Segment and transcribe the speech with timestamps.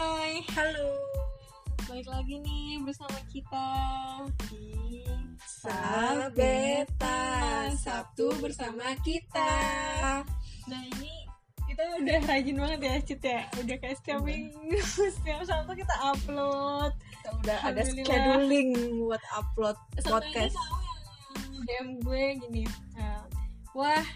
[0.00, 0.96] Hai, Halo.
[1.84, 3.68] balik lagi nih bersama kita
[4.48, 5.04] di
[5.44, 7.20] Sabeta
[7.76, 9.52] Sabtu bersama kita.
[10.72, 11.28] Nah ini
[11.68, 14.32] kita udah rajin banget ya Cit ya Udah kayak setiap Udah.
[14.32, 14.80] minggu,
[15.20, 18.72] setiap Sabtu kita upload Kita udah ada scheduling
[19.04, 20.56] buat upload Sama podcast.
[21.44, 22.64] ini yang DM gue gini
[22.96, 23.20] eh,
[23.76, 24.06] Wah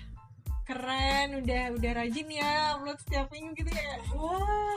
[0.65, 4.74] keren, udah udah rajin ya upload setiap minggu gitu ya Wah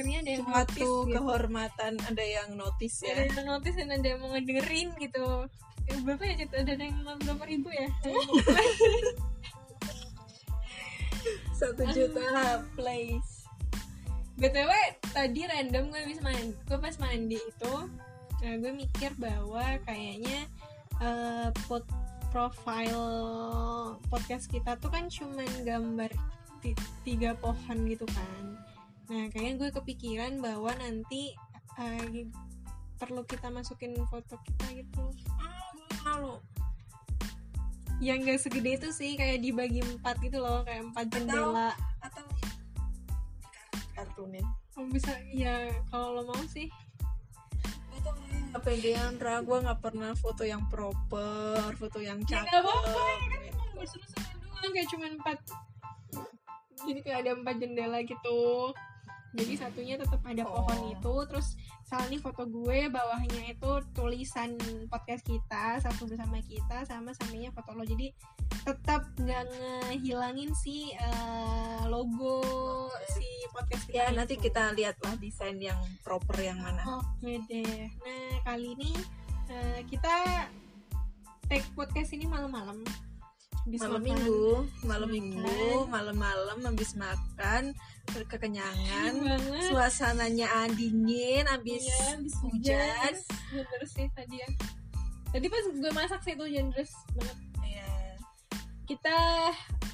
[0.00, 1.12] akhirnya ada yang notice Suatu gitu.
[1.12, 3.28] kehormatan ada yang notice ada ya.
[3.28, 5.28] yang notice dan ada yang mau ngedengerin gitu
[5.90, 6.54] Eh, berapa ya Cit?
[6.54, 7.84] ada yang berapa ribu ya
[11.60, 13.44] Satu juta plays.
[14.40, 14.70] btw
[15.12, 17.74] tadi random gue habis mandi gue pas mandi itu
[18.40, 20.48] nah, gue mikir bahwa kayaknya
[20.96, 21.84] eh, pot
[22.32, 23.04] profile
[24.08, 26.08] podcast kita tuh kan cuman gambar
[26.64, 28.59] ti- tiga pohon gitu kan
[29.10, 31.34] nah kayaknya gue kepikiran bahwa nanti
[31.82, 32.30] eh,
[32.94, 35.04] perlu kita masukin foto kita gitu
[36.06, 36.38] Malu.
[37.98, 42.24] yang gak segede itu sih kayak dibagi empat gitu loh kayak empat Atau- jendela Atau
[43.92, 44.46] kartunin.
[44.78, 46.70] oh, bisa ya kalau lo mau sih
[48.50, 52.50] Kepedean Ra, gue gak pernah foto yang proper, foto yang ya cakep.
[52.50, 55.38] gak apa-apa ya kan emang berseru-seru doang kayak cuma empat
[56.80, 58.40] jadi kayak ada empat jendela gitu
[59.30, 60.90] jadi satunya tetap ada pohon Oh.
[60.90, 64.54] itu terus salah nih foto gue bawahnya itu tulisan
[64.86, 68.10] podcast kita satu bersama kita sama sampingnya foto lo jadi
[68.60, 72.42] tetap nggak ngehilangin si eh, logo
[73.08, 74.46] si podcast kita Ya nanti itu.
[74.46, 76.82] kita lihatlah desain yang proper yang mana.
[76.98, 77.86] Oke deh.
[77.96, 78.90] Nah kali ini
[79.48, 80.46] eh, kita
[81.46, 82.82] take podcast ini malam-malam.
[83.70, 84.08] Habis malam makan.
[84.10, 84.42] minggu
[84.82, 85.14] malam makan.
[85.14, 87.62] minggu malam-malam habis makan
[88.10, 89.62] berkekenyangan Dingin banget.
[89.70, 93.14] suasananya dingin habis Iya, habis hujan
[93.54, 94.48] Bener sih tadi ya.
[95.30, 97.38] Tadi pas gue masak sih itu deras banget.
[97.62, 97.86] Iya.
[98.84, 99.18] Kita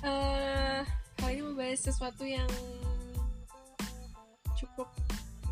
[0.00, 0.80] eh
[1.14, 2.48] kali ini mau bahas sesuatu yang
[4.56, 4.88] cukup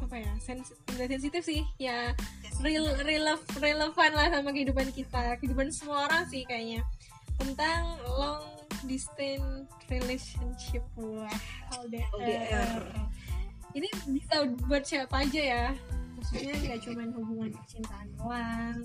[0.00, 2.12] apa ya sens nggak sensitif sih ya
[2.60, 6.84] real, rele- relevan lah sama kehidupan kita kehidupan semua orang sih kayaknya
[7.40, 8.44] tentang long
[8.84, 10.84] distance relationship.
[10.98, 11.30] Wah
[11.84, 12.82] LDR, LDR.
[13.74, 15.66] ini bisa buat siapa aja ya.
[16.14, 18.78] Maksudnya nggak cuman hubungan percintaan doang.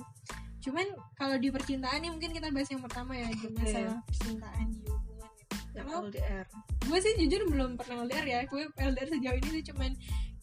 [0.59, 4.81] Cuman kalau di percintaan nih mungkin kita bahas yang pertama ya di masalah percintaan di
[4.87, 5.55] hubungan gitu.
[5.77, 6.45] Yang LDR
[6.89, 8.39] gue sih jujur belum pernah LDR ya.
[8.49, 9.91] Gue LDR sejauh ini sih cuman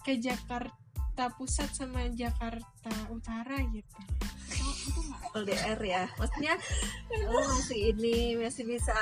[0.06, 3.99] ke Jakarta Pusat sama Jakarta Utara gitu
[5.34, 6.04] LDR ya.
[6.14, 6.54] Maksudnya
[7.24, 8.97] lo masih ini masih bisa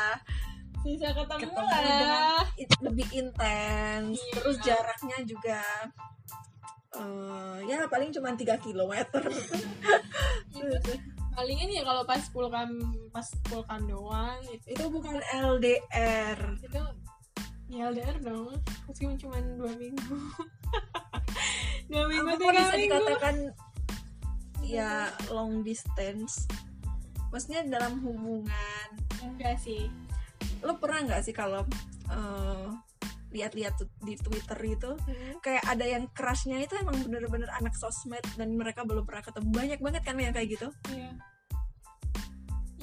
[0.80, 1.80] bisa ketemu, ketemu lah.
[1.80, 2.22] dengan
[2.56, 4.14] i- lebih intens.
[4.14, 4.32] Iya.
[4.34, 5.60] terus jaraknya juga
[6.92, 9.22] eh, ya paling cuma 3 kilometer.
[11.34, 12.70] Palingan ya kalau pas pulkan
[13.10, 14.70] pas pulkan doang gitu.
[14.70, 16.78] Itu bukan LDR itu
[17.66, 18.54] ya LDR dong.
[18.86, 20.14] Meskipun cuma dua minggu.
[21.84, 22.86] Dua minggu apa tiga bisa minggu.
[22.86, 23.36] dikatakan
[24.66, 24.90] ya
[25.28, 26.48] long distance.
[27.30, 28.88] Maksudnya dalam hubungan.
[29.20, 29.90] Enggak sih.
[30.62, 31.66] Lo pernah nggak sih kalau
[32.08, 32.66] eh,
[33.34, 33.74] lihat-lihat
[34.06, 35.42] di Twitter itu Hmm.
[35.42, 39.48] kayak ada yang crushnya itu emang bener-bener anak sosmed dan mereka belum pernah ketemu.
[39.50, 40.68] Banyak banget kan yang kayak gitu?
[40.88, 41.10] Iya.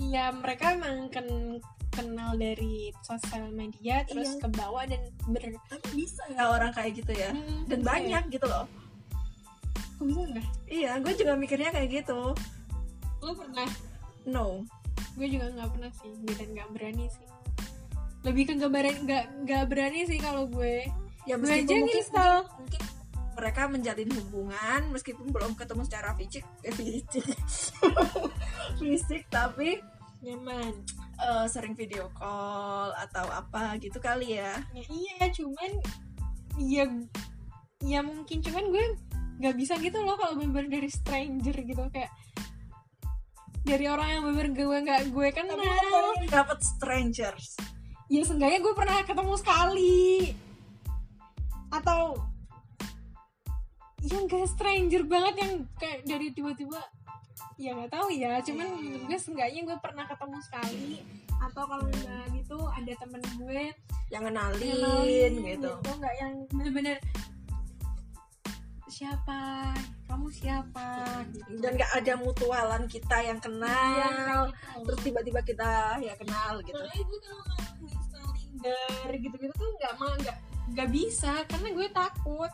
[0.02, 1.62] Iya, mereka emang ken-
[1.92, 4.42] kenal dari sosial media terus Iya.
[4.44, 7.31] ke bawah dan ber tapi bisa ya orang kayak gitu ya?
[7.31, 8.66] Hmm, dan bisa banyak gitu loh
[10.03, 10.47] bisa nggak?
[10.67, 12.34] iya gue juga mikirnya kayak gitu
[13.19, 13.69] Lo pernah?
[14.23, 14.66] no
[15.12, 17.28] Gue juga nggak pernah sih, dan nggak berani sih.
[18.23, 20.88] Lebih ke berani, nggak nggak berani sih kalau gue.
[21.23, 22.35] ya Gue aja mungkin, nginstal.
[22.56, 22.81] mungkin
[23.31, 27.25] mereka menjalin hubungan meskipun belum ketemu secara fisik eh, fisik
[28.79, 29.79] fisik tapi
[30.22, 30.74] Nyaman.
[31.18, 35.71] eh, sering video call atau apa gitu kali ya Ya, iya, cuman
[36.56, 36.83] ya
[37.81, 38.86] ya mungkin cuman gue
[39.42, 42.14] nggak bisa gitu loh kalau bener dari stranger gitu kayak
[43.62, 47.58] dari orang yang bener gue nggak gue kenal tapi kan dapat strangers.
[48.12, 50.34] Ya seenggaknya gue pernah ketemu sekali.
[51.72, 52.22] Atau
[54.02, 56.82] ya enggak stranger banget yang kayak dari tiba-tiba
[57.62, 58.42] ya nggak tahu ya.
[58.42, 60.90] Cuman menurut gue seenggaknya gue pernah ketemu sekali.
[61.38, 63.64] Atau kalau enggak gitu ada temen gue
[64.12, 66.98] yang kenalin, kenalin gitu nggak yang bener-bener
[68.92, 69.72] siapa?
[70.12, 70.88] Kamu siapa?
[71.32, 74.52] Gitu dan gak ada mutualan kita yang kenal.
[74.52, 74.84] Gitu.
[74.86, 76.76] terus tiba-tiba kita ya kenal gitu.
[76.76, 77.18] Gue
[78.12, 80.38] kalau Tinder gitu-gitu tuh nggak mau nggak
[80.76, 82.52] nggak bisa karena gue takut.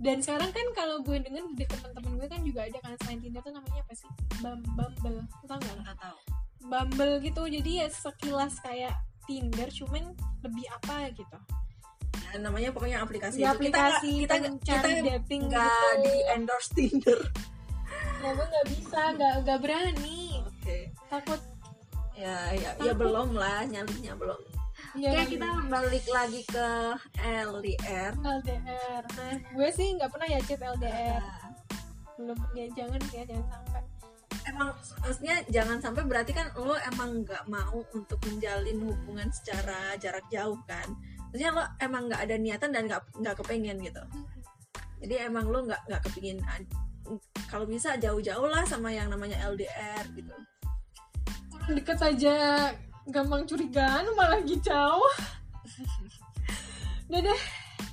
[0.00, 3.44] Dan sekarang kan kalau gue denger di teman-teman gue kan juga ada kan selain Tinder
[3.44, 4.08] tuh namanya apa sih?
[4.40, 6.18] Bum- Bumble tau gak nggak tahu.
[6.64, 8.96] Bumble gitu jadi ya sekilas kayak
[9.28, 11.36] Tinder cuman lebih apa gitu.
[11.36, 11.59] Ya,
[12.38, 13.48] namanya pokoknya aplikasi itu.
[13.48, 16.02] aplikasi kita nggak- kita kita dating nggak gitu.
[16.04, 17.20] di endorse Tinder.
[18.20, 20.20] Nah gue nggak bisa nggak nggak berani.
[20.44, 20.78] Oke.
[21.08, 21.40] Takut.
[22.14, 24.40] Ya ya ya belum lah nyalinya belum.
[24.92, 26.68] Ya Oke kita balik lagi ke
[27.22, 31.46] LDR LDR nah gue sih nggak pernah ya chat LDR Nah,
[32.18, 33.82] belum ya jangan ya jangan sampai.
[34.44, 34.68] Emang
[35.00, 40.58] maksudnya jangan sampai berarti kan lo emang nggak mau untuk menjalin hubungan secara jarak jauh
[40.66, 40.90] kan
[41.30, 44.02] maksudnya lo emang nggak ada niatan dan nggak nggak kepengen gitu.
[44.98, 46.74] Jadi emang lo nggak nggak kepingin ad-
[47.46, 50.34] kalau bisa jauh-jauh lah sama yang namanya LDR gitu.
[51.54, 52.34] Orang deket aja
[53.06, 55.14] gampang curigaan malah lagi jauh.
[57.06, 57.40] Udah deh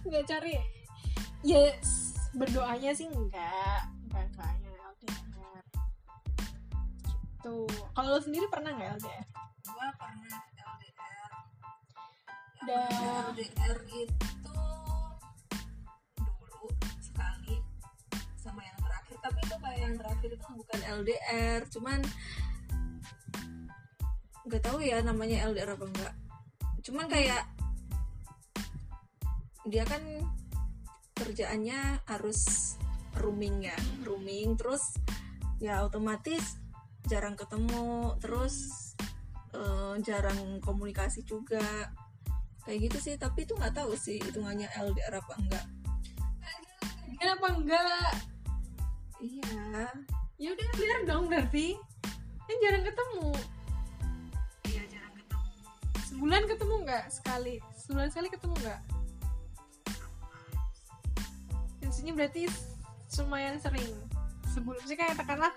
[0.10, 0.58] nggak cari.
[1.46, 4.26] Yes berdoanya sih enggak enggak
[4.58, 5.62] yang LDR
[7.38, 7.56] gitu.
[7.94, 9.26] Kalau lo sendiri pernah nggak LDR
[9.68, 10.47] gua pernah
[12.68, 14.60] LDR itu
[16.20, 16.68] dulu
[17.00, 17.56] sekali
[18.36, 19.16] sama yang terakhir.
[19.24, 22.00] Tapi itu kayak yang terakhir itu bukan LDR cuman
[24.48, 26.14] nggak tahu ya namanya LDR apa enggak
[26.80, 27.44] cuman kayak
[29.68, 30.00] dia kan
[31.20, 32.80] kerjaannya harus
[33.20, 33.76] rooming ya
[34.08, 34.96] rooming terus
[35.60, 36.64] ya otomatis
[37.12, 38.96] jarang ketemu terus
[39.52, 41.92] eh, jarang komunikasi juga
[42.68, 45.66] kayak gitu sih tapi itu nggak tahu sih hitungannya LDR apa enggak.
[47.16, 48.12] Kenapa enggak?
[49.24, 49.88] Iya.
[50.36, 51.80] Ya udah LDR dong berarti.
[52.44, 53.32] Kan jarang ketemu.
[54.68, 55.52] Iya jarang ketemu.
[56.12, 57.56] Sebulan ketemu nggak sekali?
[57.80, 58.82] Sebulan sekali ketemu nggak?
[61.88, 62.42] Maksudnya berarti
[63.18, 63.96] lumayan sering.
[64.54, 65.54] Sebelum sih kayak katakanlah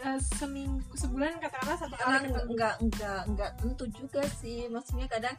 [0.00, 2.50] eh, seminggu sebulan katakanlah satu kali kadang ketemu.
[2.54, 4.70] nggak nggak nggak tentu juga sih.
[4.70, 5.36] Maksudnya kadang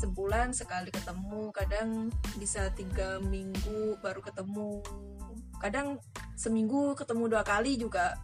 [0.00, 2.08] sebulan sekali ketemu kadang
[2.40, 4.80] bisa tiga minggu baru ketemu.
[5.60, 6.00] Kadang
[6.40, 8.16] seminggu ketemu dua kali juga.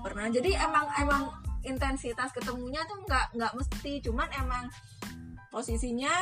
[0.00, 0.32] Pernah.
[0.32, 1.22] Jadi emang emang
[1.60, 4.00] intensitas ketemunya tuh nggak nggak mesti.
[4.00, 4.64] Cuman emang
[5.52, 6.12] posisinya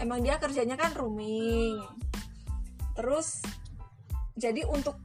[0.00, 1.84] emang dia kerjanya kan rooming.
[2.96, 3.44] Terus
[4.40, 4.96] jadi untuk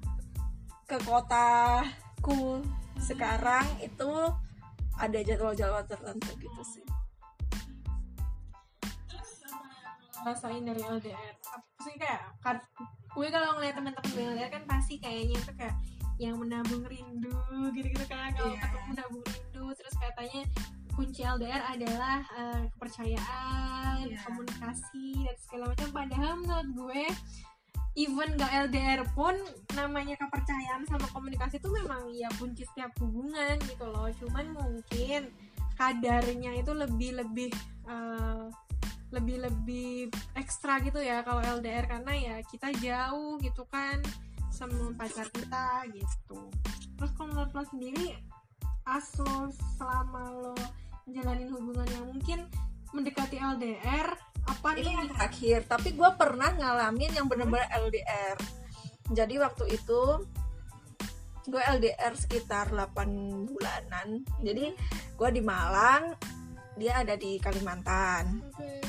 [0.88, 2.64] ke kotaku
[3.04, 4.10] sekarang itu
[5.00, 6.99] ada jadwal-jadwal tertentu gitu sih
[10.22, 11.34] rasain dari LDR
[11.80, 12.58] sih kayak kan
[13.10, 15.76] gue kalau ngeliat teman-teman gue LDR kan pasti kayaknya itu kayak
[16.20, 17.32] yang menabung rindu
[17.72, 18.60] gitu-gitu kan kalau Iya.
[18.60, 20.42] ketemu menabung rindu terus katanya
[20.92, 24.20] kunci LDR adalah eh, kepercayaan Iya.
[24.28, 27.04] komunikasi dan segala macam padahal menurut gue
[27.96, 29.36] even gak LDR pun
[29.74, 35.32] namanya kepercayaan sama komunikasi itu memang ya kunci setiap hubungan gitu loh cuman mungkin
[35.76, 37.50] kadarnya itu lebih lebih
[39.10, 44.02] lebih lebih ekstra gitu ya kalau LDR karena ya kita jauh gitu kan
[44.54, 46.50] sama pacar kita gitu.
[46.98, 48.18] Terus kalau menurut lo sendiri
[48.86, 50.56] as lo selama lo
[51.10, 52.40] menjalanin hubungan yang mungkin
[52.94, 54.14] mendekati LDR
[54.50, 58.38] apa ini yang terakhir tapi gue pernah ngalamin yang bener-bener LDR
[59.10, 60.02] jadi waktu itu
[61.50, 64.22] gue LDR sekitar 8 bulanan.
[64.46, 64.70] Jadi
[65.18, 66.14] gue di Malang
[66.80, 68.40] dia ada di Kalimantan.
[68.56, 68.80] Ya.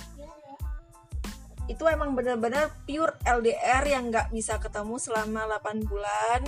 [1.70, 6.42] itu emang bener-bener pure LDR yang nggak bisa ketemu selama 8 bulan.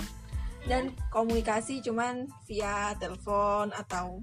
[0.63, 4.19] Dan komunikasi cuman via telepon atau?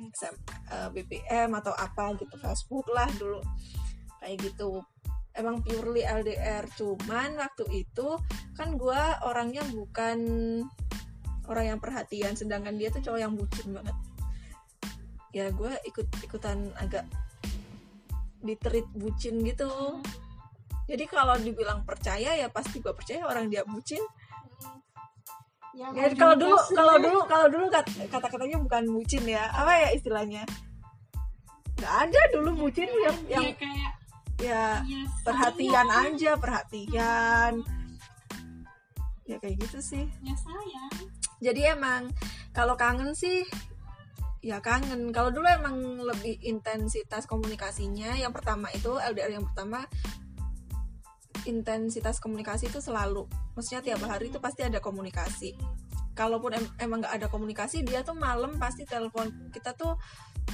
[0.00, 0.34] SM,
[0.74, 3.38] eh, BBM atau apa gitu Facebook lah dulu.
[4.18, 4.82] Kayak gitu.
[5.38, 8.18] Emang purely LDR cuman waktu itu
[8.58, 10.18] kan gua orangnya bukan
[11.46, 13.94] orang yang perhatian sedangkan dia tuh cowok yang bucin banget
[15.30, 17.06] ya gue ikut ikutan agak
[18.42, 20.00] diterit bucin gitu.
[20.90, 24.02] Jadi kalau dibilang percaya ya pasti gue percaya orang dia bucin.
[25.70, 29.46] Ya, Ya, kalau dulu kalau dulu kalau dulu kata katanya bukan bucin ya.
[29.54, 30.42] Apa ya istilahnya?
[31.78, 33.92] Nggak ada dulu bucin yang yang ya kayak
[34.40, 36.10] ya ya, perhatian sayang.
[36.18, 37.52] aja perhatian.
[39.30, 40.04] Ya kayak gitu sih.
[40.26, 40.92] Ya sayang.
[41.38, 42.10] Jadi emang
[42.50, 43.46] kalau kangen sih
[44.40, 45.12] ya kangen.
[45.12, 49.84] Kalau dulu emang lebih intensitas komunikasinya yang pertama itu LDR yang pertama
[51.48, 53.24] intensitas komunikasi itu selalu.
[53.56, 55.56] Maksudnya tiap hari itu pasti ada komunikasi.
[56.12, 59.48] Kalaupun em- emang nggak ada komunikasi dia tuh malam pasti telepon.
[59.48, 59.96] Kita tuh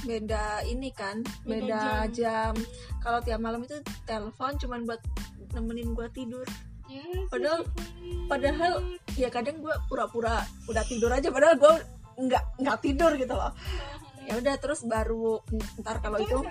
[0.05, 2.53] beda ini kan Beda beda jam,
[3.01, 3.75] kalau tiap malam itu
[4.05, 5.01] telepon cuman buat
[5.51, 6.45] nemenin gua tidur.
[7.27, 7.67] Padahal-
[8.31, 8.73] padahal
[9.19, 11.73] ya kadang gue pura-pura udah tidur aja padahal gue
[12.17, 13.53] nggak nggak tidur gitu loh.
[14.27, 15.39] Ya udah terus baru
[15.79, 16.43] ntar kalau itu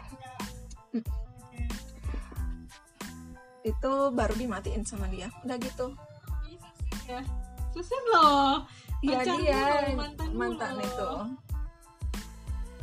[3.66, 5.28] itu baru dimatiin sama dia.
[5.42, 5.92] Udah gitu.
[7.11, 7.20] Ya.
[7.75, 8.52] Susah loh.
[9.04, 9.61] Iya Pacar dia
[9.92, 11.11] mantan mantan, itu.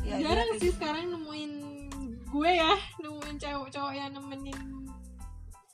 [0.03, 1.51] Ya, jarang sih sekarang nemuin
[2.33, 4.82] gue ya nemuin cowok-cowok yang nemenin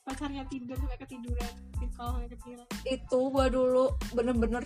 [0.04, 1.52] pacarnya tidur sampai ketiduran
[1.96, 2.66] kalau sampai ketiduran.
[2.88, 4.64] Itu gua dulu bener-bener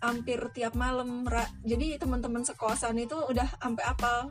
[0.00, 1.44] hampir tiap malam Ra.
[1.64, 4.28] jadi teman-teman sekosan itu udah sampai apal.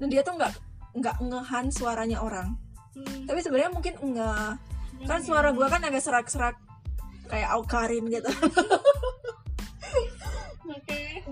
[0.00, 0.52] Dan dia tuh nggak
[0.96, 2.56] nggak ngehan suaranya orang.
[2.92, 3.24] Hmm.
[3.24, 4.60] tapi sebenarnya mungkin enggak.
[5.08, 6.56] Kan suara gua kan agak serak-serak
[7.28, 8.28] kayak Aukarin gitu.
[10.76, 11.24] Oke.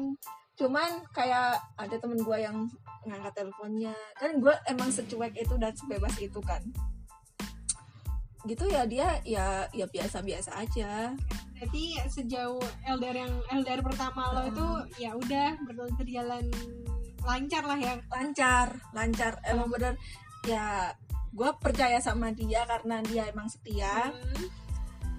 [0.56, 2.64] Cuman kayak ada temen gua yang
[3.04, 3.92] ngangkat teleponnya.
[4.16, 6.64] Kan gua emang secuek itu dan sebebas itu kan
[8.48, 11.12] gitu ya dia ya ya biasa-biasa aja.
[11.60, 16.48] Berarti sejauh LDR yang LDR pertama lo itu ya udah ber- berjalan
[17.20, 17.94] lancar lah ya.
[18.08, 19.32] Lancar lancar.
[19.44, 19.94] Emang bener
[20.48, 20.96] ya
[21.36, 24.08] gue percaya sama dia karena dia emang setia.
[24.08, 24.48] Hmm.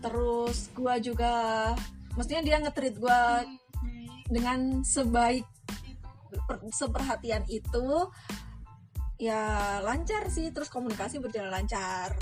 [0.01, 1.70] terus gue juga
[2.18, 4.34] maksudnya dia ngetrit gue Baik.
[4.34, 5.46] dengan sebaik
[6.50, 8.10] per- seperhatian itu
[9.22, 10.50] ya lancar sih.
[10.50, 12.18] Terus komunikasi berjalan lancar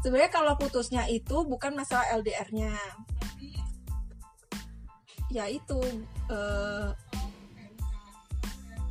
[0.00, 2.72] sebenarnya kalau putusnya itu bukan masalah LDR-nya
[5.30, 5.78] ya itu
[6.28, 6.90] eh,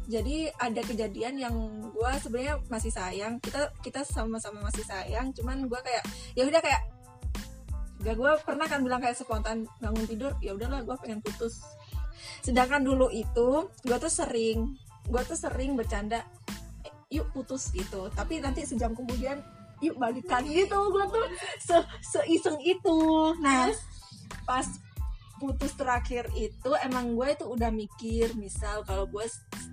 [0.10, 1.56] jadi ada kejadian yang
[1.94, 3.38] gue sebenarnya masih sayang.
[3.38, 6.02] Kita kita sama-sama masih sayang cuman gue kayak
[6.34, 6.82] ya udah kayak
[8.02, 11.62] gak gue pernah kan bilang kayak spontan bangun tidur ya udahlah gue pengen putus.
[12.42, 14.74] Sedangkan dulu itu gue tuh sering
[15.06, 16.26] gue tuh sering bercanda
[16.82, 18.10] "Eh, yuk putus gitu.
[18.10, 19.46] Tapi nanti sejam kemudian
[19.84, 20.44] yuk balikan.
[20.46, 21.26] Gitu gue tuh
[21.60, 23.00] se seiseng itu.
[23.44, 23.72] Nah.
[24.46, 24.66] Pas
[25.40, 29.24] putus terakhir itu emang gue itu udah mikir misal kalau gue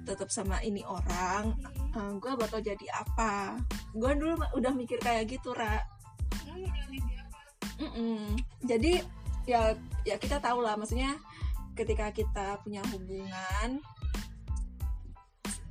[0.07, 1.59] tetap sama ini orang
[1.91, 3.59] eh, gue bakal jadi apa?
[3.91, 5.83] Gue dulu udah mikir kayak gitu ra.
[7.77, 8.41] Mm-mm.
[8.65, 9.05] jadi
[9.45, 9.77] ya
[10.09, 11.13] ya kita tahu lah maksudnya
[11.77, 13.85] ketika kita punya hubungan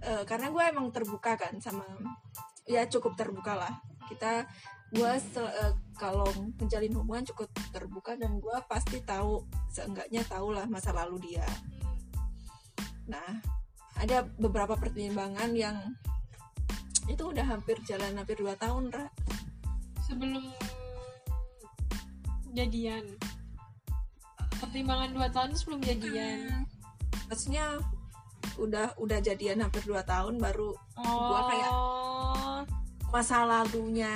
[0.06, 1.82] eh, karena gue emang terbuka kan sama
[2.70, 3.74] ya cukup terbuka lah
[4.08, 4.46] kita
[4.94, 10.66] gue se- eh, kalau menjalin hubungan cukup terbuka dan gue pasti tahu seenggaknya tahu lah
[10.66, 11.46] masa lalu dia.
[13.10, 13.42] Nah
[13.96, 15.78] ada beberapa pertimbangan yang
[17.06, 19.08] itu udah hampir jalan hampir dua tahun Ra.
[20.06, 20.42] sebelum
[22.54, 23.04] jadian.
[24.62, 26.66] Pertimbangan dua tahun sebelum jadian.
[27.28, 27.78] Maksudnya
[28.56, 31.74] udah udah jadian hampir dua tahun baru oh Gua kayak-
[33.16, 34.12] masa lalunya.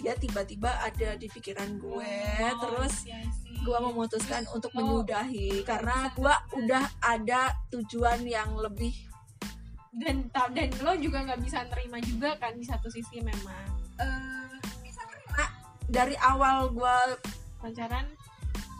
[0.00, 2.08] Dia tiba-tiba ada di pikiran gue
[2.48, 3.60] Oh, terus I see, I see.
[3.60, 4.80] gue memutuskan untuk Oh.
[4.80, 5.60] menyudahi.
[5.62, 8.96] Karena gue udah ada tujuan yang lebih
[9.98, 13.66] dan dan lo juga nggak bisa nerima juga kan di satu sisi memang.
[13.98, 15.44] Eh, bisa terima
[15.84, 16.96] dari awal gue
[17.58, 18.06] pacaran?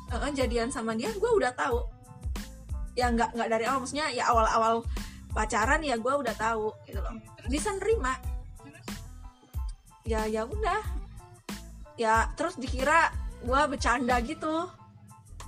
[0.08, 1.84] Eh, jadian sama dia gue udah tahu.
[2.94, 4.86] Ya nggak nggak dari awal maksudnya ya awal-awal
[5.28, 7.18] pacaran ya gue udah tahu gitu loh.
[7.50, 8.14] Bisa nerima
[10.08, 10.80] ya ya udah.
[12.00, 13.12] Ya terus dikira
[13.44, 14.64] gue bercanda gitu.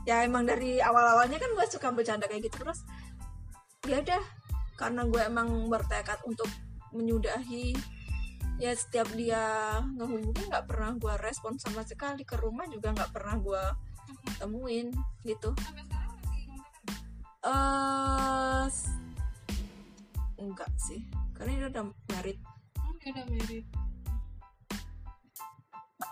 [0.05, 2.61] Ya emang dari awal-awalnya kan gue suka bercanda kayak gitu.
[2.61, 2.85] Terus
[3.89, 4.23] ya udah.
[4.77, 6.49] Karena gue emang bertekad untuk
[6.93, 7.73] menyudahi
[8.61, 9.41] ya setiap dia
[9.97, 12.29] ngehubungin nggak pernah gue respon sama sekali.
[12.29, 13.65] Ke rumah juga nggak pernah gue
[14.37, 14.93] temuin
[15.25, 15.57] gitu.
[17.41, 18.93] Eh s-
[20.37, 21.01] enggak sih.
[21.33, 22.41] Karena dia udah married.
[22.77, 23.65] Oh, dia udah married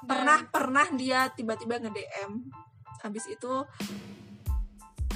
[0.06, 2.32] pernah pernah dia tiba-tiba nge DM
[3.02, 3.64] habis itu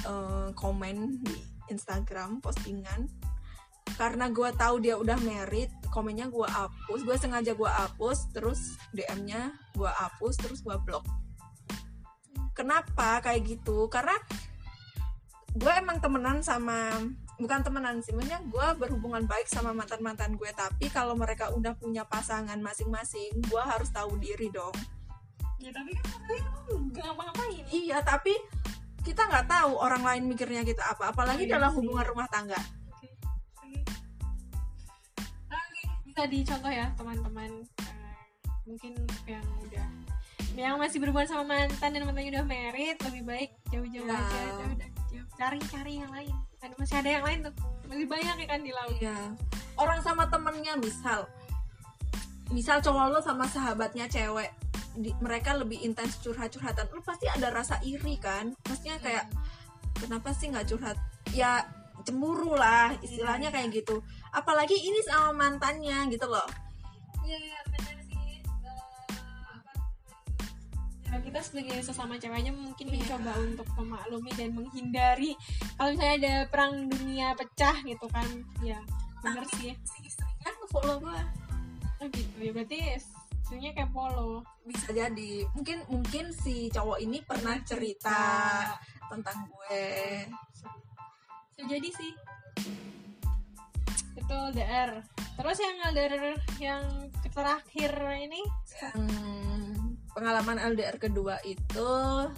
[0.03, 1.35] eh, komen di
[1.71, 3.07] Instagram postingan.
[3.93, 9.53] Karena gue tahu dia udah married komennya gue hapus gue sengaja gue hapus terus DM-nya
[9.77, 11.05] gue hapus terus gue blok.
[12.57, 13.85] Kenapa kayak gitu?
[13.91, 14.17] Karena
[15.53, 16.97] gue emang temenan sama
[17.35, 21.73] bukan temenan sih maksudnya gue berhubungan baik sama mantan mantan gue tapi kalau mereka udah
[21.73, 24.73] punya pasangan masing-masing gue harus tahu diri dong
[25.57, 26.05] ya tapi kan
[26.93, 28.35] nggak ngapa-ngapain iya tapi
[29.01, 31.77] kita nggak tahu orang lain mikirnya kita apa apalagi iya dalam sih.
[31.81, 32.59] hubungan rumah tangga
[32.93, 33.09] Oke.
[35.49, 37.51] Oke, bisa dicontoh ya teman-teman
[37.83, 38.23] Eh,
[38.63, 38.93] mungkin
[39.27, 39.87] yang udah
[40.53, 44.21] yang masih berhubungan sama mantan dan mantannya udah married lebih baik jauh-jauh Ya.
[44.21, 44.89] aja udah
[45.33, 47.53] cari-cari yang lain ada masih ada yang lain tuh.
[47.91, 48.95] Masih banyak ya kan di laut.
[48.97, 49.17] Iya.
[49.73, 51.25] orang sama temennya misal.
[52.53, 54.53] Misal cowok lo sama sahabatnya cewek
[54.93, 58.53] di- mereka lebih intens curhat-curhatan lu pasti ada rasa iri kan?
[58.69, 59.25] Maksudnya kayak
[59.97, 60.97] kenapa sih nggak curhat?
[61.33, 61.65] Ya
[62.05, 64.05] cemburu lah istilahnya kayak gitu.
[64.29, 66.45] Apalagi ini sama mantannya gitu loh.
[67.25, 67.39] Iya,
[71.21, 72.95] kita sebagai sesama ceweknya mungkin Iya.
[73.03, 75.31] mencoba untuk memaklumi dan menghindari
[75.77, 78.27] kalau misalnya ada perang dunia pecah gitu kan.
[78.65, 78.79] Ya
[79.21, 79.75] bener sih.
[79.83, 81.21] si istrinya follow gua.
[82.01, 82.35] Oh gitu.
[82.39, 85.45] Ya berarti istrinya kayak polo bisa jadi.
[85.53, 88.19] Mungkin mungkin si cowok ini pernah cerita
[89.11, 89.85] tentang gue.
[90.49, 90.69] Bisa.
[91.61, 92.11] Jadi sih.
[94.17, 95.03] Itu LDR
[95.33, 96.83] terus yang LDR yang
[97.33, 97.91] terakhir
[98.21, 98.41] ini?
[98.93, 99.42] Hmm,
[100.13, 101.91] pengalaman LDR kedua itu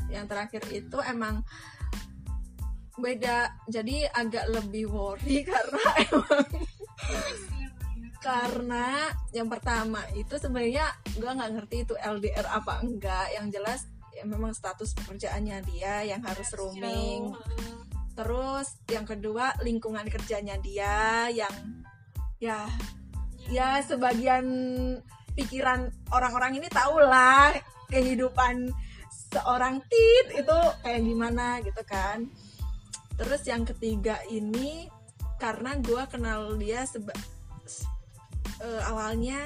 [0.10, 1.44] yang terakhir itu emang
[2.96, 3.52] beda.
[3.68, 6.48] Jadi agak lebih worry karena emang
[8.26, 13.30] karena yang pertama itu sebenarnya gue nggak ngerti itu LDR apa enggak.
[13.38, 13.82] Yang jelas
[14.16, 17.36] ya memang status pekerjaannya dia yang harus roaming.
[18.16, 21.52] terus yang kedua lingkungan kerjanya dia yang
[22.40, 22.64] ya
[23.52, 24.48] ya sebagian
[25.36, 27.54] pikiran orang-orang ini tahu lah
[27.92, 28.72] kehidupan
[29.36, 32.26] seorang tit itu kayak gimana gitu kan
[33.16, 34.88] terus yang ketiga ini
[35.40, 37.12] karena gue kenal dia seba
[38.64, 39.40] eh, awalnya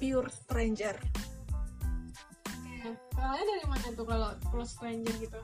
[0.00, 0.96] pure stranger
[2.84, 2.92] Oke.
[3.16, 5.40] Kalian dari mana tuh kalau close stranger gitu?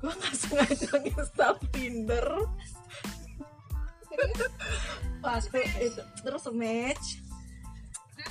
[0.00, 2.28] gue nggak sengaja install Tinder
[5.20, 7.20] pas itu terus match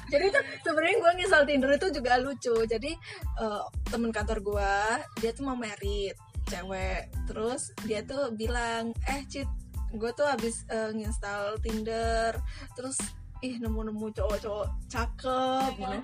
[0.10, 2.56] jadi tuh sebenarnya gue nginstal Tinder itu juga lucu.
[2.66, 2.92] Jadi
[3.40, 4.74] eh, temen kantor gue
[5.22, 6.18] dia tuh mau merit
[6.50, 7.14] cewek.
[7.30, 9.48] Terus dia tuh bilang eh cit
[9.94, 12.34] gue tuh habis eh, nginstal Tinder.
[12.74, 12.98] Terus
[13.40, 16.00] ih nemu-nemu cowok-cowok cakep gitu.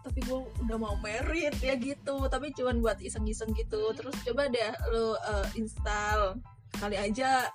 [0.00, 2.28] tapi gue udah mau merit ya gitu.
[2.28, 3.92] Tapi cuman buat iseng-iseng gitu.
[3.96, 6.38] Terus coba deh lo eh, install
[6.78, 7.50] kali aja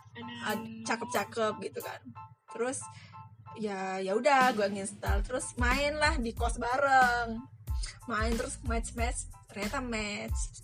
[0.84, 2.02] cakep-cakep gitu kan.
[2.52, 2.80] Terus
[3.56, 7.40] ya ya udah gue nginstal terus main lah di kos bareng.
[8.06, 10.62] Main terus match match ternyata match.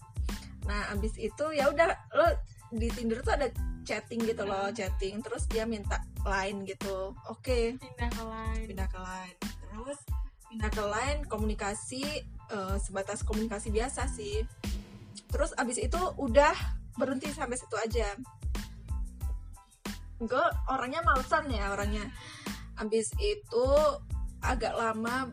[0.68, 2.28] Nah abis itu ya udah lo
[2.72, 3.48] di Tinder tuh ada
[3.88, 5.24] chatting gitu loh chatting.
[5.24, 7.16] Terus dia minta line gitu.
[7.32, 7.80] Oke.
[7.80, 8.66] Pindah ke lain.
[8.68, 9.38] pindah ke line.
[9.42, 10.00] Terus
[10.52, 14.44] pindah ke line komunikasi eh, sebatas komunikasi biasa sih.
[15.32, 16.54] Terus abis itu udah
[17.00, 18.12] berhenti sampai situ aja.
[20.22, 22.06] Gue orangnya malesan ya orangnya
[22.82, 23.68] abis itu
[24.42, 25.30] agak lama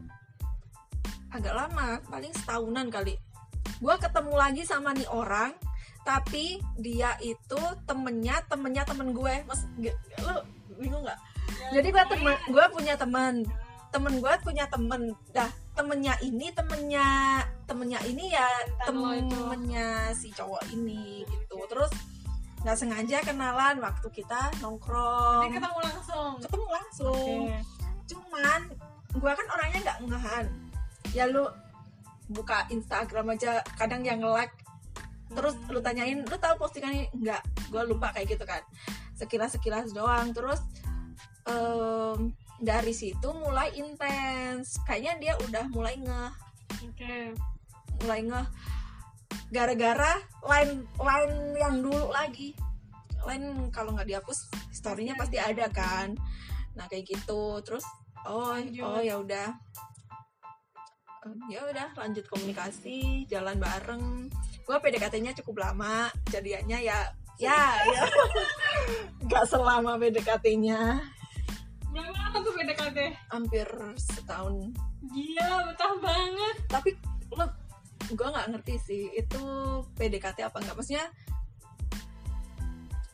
[1.33, 3.17] agak lama paling setahunan kali.
[3.81, 5.57] Gue ketemu lagi sama nih orang
[6.05, 9.35] tapi dia itu temennya temennya temen gue.
[9.49, 9.65] Mas
[10.21, 10.37] lu
[10.77, 11.21] bingung nggak?
[11.73, 13.35] Jadi gue temen gue punya teman
[13.89, 15.17] temen gue punya temen.
[15.33, 18.49] Dah temennya ini temennya temennya ini ya
[18.85, 21.61] temennya si cowok ini gitu.
[21.69, 21.93] Terus
[22.63, 25.47] nggak sengaja kenalan waktu kita nongkrong.
[25.47, 26.33] Ini ketemu langsung.
[26.43, 27.41] ketemu langsung.
[27.47, 27.59] Oke.
[28.09, 28.61] cuman
[29.21, 30.45] gue kan orangnya nggak ngehan.
[31.13, 31.45] Ya lu
[32.29, 34.53] buka Instagram aja kadang yang like.
[35.29, 37.43] Terus lu tanyain lu tahu postingannya nggak.
[37.71, 38.65] Gue lupa kayak gitu kan.
[39.15, 40.33] Sekilas sekilas doang.
[40.33, 40.59] Terus
[41.47, 44.81] em, dari situ mulai intens.
[44.83, 46.33] Kayaknya dia udah mulai ngeh.
[46.91, 47.35] Oke.
[47.99, 48.47] mulai ngeh
[49.49, 52.53] gara-gara line line yang dulu lagi.
[53.25, 55.69] Line kalau nggak dihapus storynya pasti ada.
[55.73, 56.15] kan.
[56.77, 57.61] Nah kayak gitu.
[57.65, 57.85] Terus
[58.29, 58.85] oh Lanjut.
[58.85, 59.49] oh ya udah.
[61.27, 64.31] Eh, ya udah lanjut komunikasi jalan bareng.
[64.63, 66.99] Gue PDKT-nya cukup lama jadiannya ya
[67.41, 68.03] ya ya.
[69.27, 71.03] Nggak selama PDKT-nya.
[71.89, 72.99] Berapa lama tuh PDKT?
[73.33, 74.71] hampir setahun.
[75.09, 76.57] Gila, betah banget.
[76.69, 76.91] tapi
[77.33, 77.47] lo
[78.13, 79.03] gue nggak ngerti sih.
[79.17, 79.43] Itu
[79.97, 81.07] PDKT apa enggak maksudnya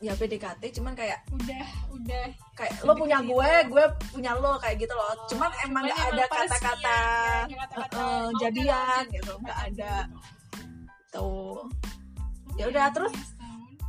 [0.03, 2.27] ya PDKT cuman kayak Udah, udah.
[2.53, 5.11] kayak lo punya Sedekat gue gue punya lo kayak gitu loh.
[5.31, 8.39] Cuman Oh, emang cuman nggak emang ada pada kata-kata siang, nggak ada kata-kata, eh, "Oke,
[8.43, 9.33] jadian lanjut." gitu.
[9.41, 9.93] nggak ada.
[10.05, 11.15] Gitu.
[11.15, 11.57] tuh.
[12.55, 13.15] ya udah terus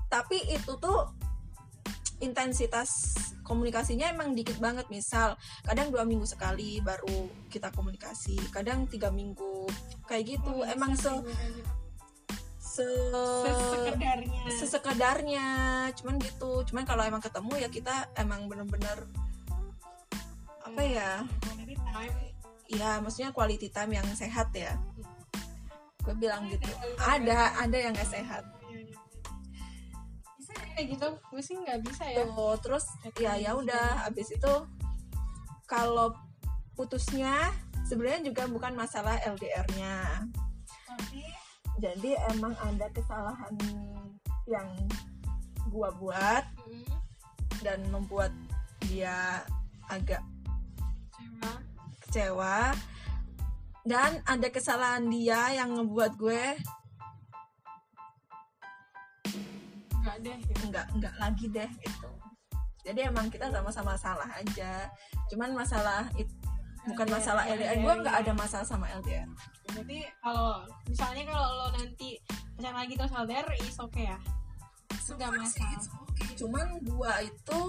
[0.07, 0.99] tapi itu tuh
[2.21, 3.13] intensitas
[3.45, 9.69] komunikasinya emang dikit banget misal kadang dua minggu sekali baru kita komunikasi kadang tiga minggu
[10.09, 10.51] kayak gitu.
[10.51, 11.11] Oh, emang se
[12.59, 12.87] se
[13.45, 14.43] Sesekedarnya.
[14.51, 15.49] sesekedarnya.
[15.97, 16.65] Cuman gitu.
[16.67, 19.07] Cuman kalau emang ketemu ya kita emang bener-bener
[20.65, 21.25] apa ya?
[21.97, 22.17] Time.
[22.67, 24.75] ya maksudnya quality time yang sehat ya.
[26.03, 26.67] Gue bilang gitu.
[26.99, 28.56] Ada, ada yang gak sehat
[30.75, 31.09] kayak gitu?
[31.33, 32.25] Gue sih nggak bisa ya.
[32.25, 32.85] tuh terus
[33.21, 34.55] ya ya udah abis itu
[35.69, 36.15] kalau
[36.77, 37.53] putusnya
[37.89, 40.27] sebenarnya juga bukan masalah LDR-nya
[40.87, 41.23] tapi
[41.77, 43.53] jadi emang ada kesalahan
[44.49, 44.69] yang
[45.69, 46.89] gua buat hmm,
[47.61, 48.33] dan membuat
[48.87, 49.43] dia
[49.91, 50.23] agak
[51.13, 51.53] kecewa.
[52.01, 52.59] kecewa.
[53.87, 56.59] Dan ada kesalahan dia yang ngebuat gue
[60.07, 60.63] nggak deh gitu.
[60.71, 62.11] nggak nggak lagi deh gitu.
[62.87, 64.87] Jadi emang kita sama-sama salah aja.
[65.27, 66.31] Cuman masalah itu
[66.87, 69.27] bukan LDR, masalah LDR gue nggak ada masalah sama LDR
[69.67, 72.23] Berarti kalau misalnya kalau lo nanti
[72.55, 74.19] pacaran lagi terus LDR is oke ya?
[75.07, 75.83] Enggak masalah.
[76.37, 77.61] cuman gua itu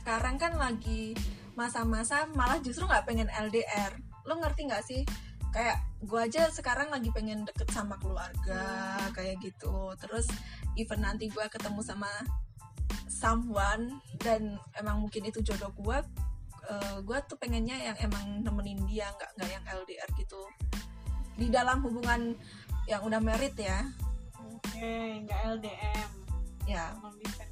[0.00, 1.14] sekarang kan lagi
[1.54, 3.92] masa-masa malah justru nggak pengen LDR
[4.24, 5.02] lo ngerti nggak sih
[5.50, 9.92] kayak gua aja sekarang lagi pengen deket sama keluarga kayak gitu.
[10.00, 10.26] Terus
[10.78, 12.08] even nanti gua ketemu sama
[13.10, 16.00] someone dan emang mungkin itu jodoh gua
[16.70, 20.42] eh, gua tuh pengennya yang emang nemenin dia nggak nggak yang LDR gitu.
[21.36, 22.34] Di dalam hubungan
[22.88, 23.86] yang udah merit ya.
[24.40, 26.10] Oke, nggak LDM.
[26.70, 26.94] ya.
[27.02, 27.50] Marriage.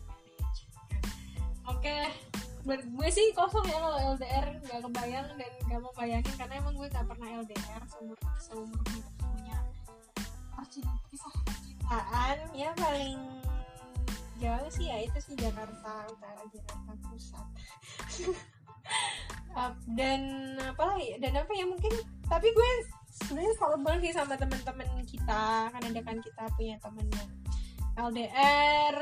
[1.68, 6.54] Oke, buat gue sih kosong ya kalau LDR nggak kebayang dan nggak mau bayangin karena
[6.60, 9.58] emang gue nggak pernah LDR seumur seumur hidup punya
[10.52, 12.36] percintaan kisah percintaan.
[12.52, 13.20] Ya paling
[14.38, 17.46] jauh sih ya itu sih Jakarta Utara Jakarta Pusat.
[19.98, 20.22] Dan
[20.62, 21.90] apa dan apa ya mungkin
[22.30, 22.70] tapi gue
[23.10, 27.30] sebenarnya salut banget sih sama teman-teman kita kan ada kan kita punya temen yang
[27.98, 28.94] LDR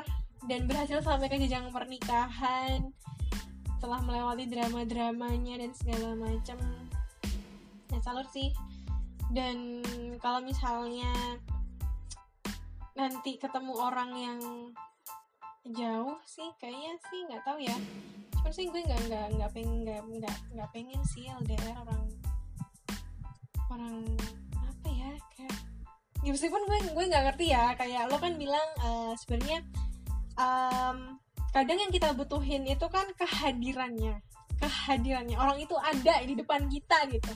[0.48, 2.88] dan berhasil sampai ke jenjang pernikahan
[3.78, 6.58] telah melewati drama-dramanya dan segala macam.
[7.92, 8.50] Ya salut sih.
[9.30, 9.82] Dan
[10.22, 11.12] kalau misalnya
[12.96, 14.40] nanti ketemu orang yang
[15.66, 17.76] jauh sih kayaknya sih nggak tahu ya.
[18.38, 22.02] Cuman sih gue nggak nggak nggak pengen nggak nggak nggak pengen sih LDR orang
[23.66, 23.96] orang
[24.54, 25.58] apa ya kayak
[26.22, 27.74] ya meskipun gue gue nggak ngerti ya.
[27.74, 29.58] Kayak lo kan bilang eh, sebenarnya
[30.38, 30.98] em,
[31.54, 34.22] kadang yang kita butuhin itu kan kehadirannya
[34.56, 35.36] kehadirannya.
[35.36, 37.32] Orang itu ada di depan kita gitu.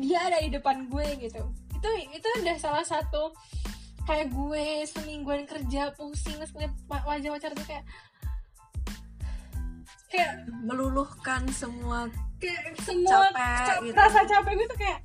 [0.00, 1.42] Dia ada di depan gue gitu.
[1.76, 3.32] Itu itu udah salah satu
[4.06, 7.84] kayak gue semingguan kerja pusing terus ngeliat wa- wajah pacar tuh kayak
[10.06, 12.06] kayak meluluhkan semua
[12.38, 13.96] kayak semua Capek cap- gitu.
[13.98, 15.00] rasa capek gue tuh kayak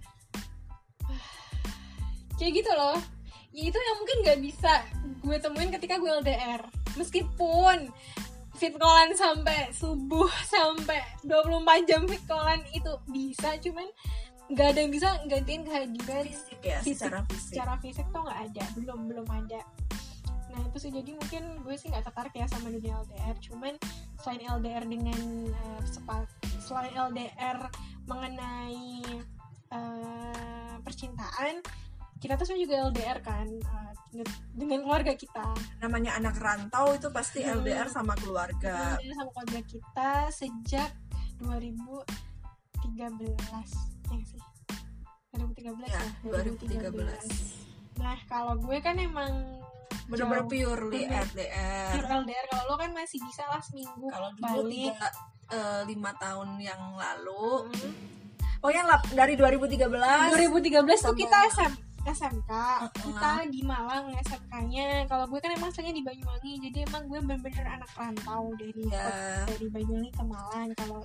[2.37, 2.93] kayak gitu loh
[3.51, 4.73] ya itu yang mungkin gak bisa
[5.21, 6.61] gue temuin ketika gue LDR
[6.95, 7.91] meskipun
[8.55, 13.87] fit callan sampai subuh sampai 24 jam fit callan itu bisa cuman
[14.47, 17.49] nggak ada yang bisa gantiin kehadiran fisik ya Fisik, secara fisik.
[17.55, 19.61] secara fisik tuh nggak ada belum belum ada.
[20.51, 23.73] Nah itu sih jadi mungkin gue sih nggak tertarik ya sama dunia LDR cuman
[24.19, 26.27] selain LDR dengan eh, sepa-
[26.59, 27.71] selain LDR
[28.03, 28.99] mengenai
[29.71, 31.63] eh, percintaan
[32.21, 33.91] kita tuh sebenarnya juga LDR kan eh,
[34.53, 35.45] dengan- keluarga kita
[35.79, 37.59] namanya anak rantau itu pasti Hmm.
[37.59, 40.89] LDR sama keluarga LDR sama keluarga kita sejak
[41.39, 42.05] 2013
[44.07, 44.41] ya sih
[45.31, 47.59] 2013 ya ya, 2013
[47.93, 49.61] Nah, kalau gue kan emang
[50.07, 51.21] bener-bener purely Bener.
[51.23, 52.45] LDR pure LDR.
[52.49, 54.89] Kalau lo kan masih bisa lah seminggu kalau dulu balik.
[54.89, 55.07] tiga
[55.51, 57.93] eh, lima tahun yang lalu Hmm.
[58.57, 61.71] pokoknya dari 2013 2013 tuh kita SM,
[62.05, 62.51] SMK.
[62.91, 65.05] Kita di Malang SMK-nya.
[65.05, 66.53] Kalau gue kan emang asalnya di Banyuwangi.
[66.69, 69.05] Jadi emang gue bener-bener anak rantau dari ya
[69.45, 70.69] dari Banyuwangi ke Malang.
[70.77, 71.01] Kalau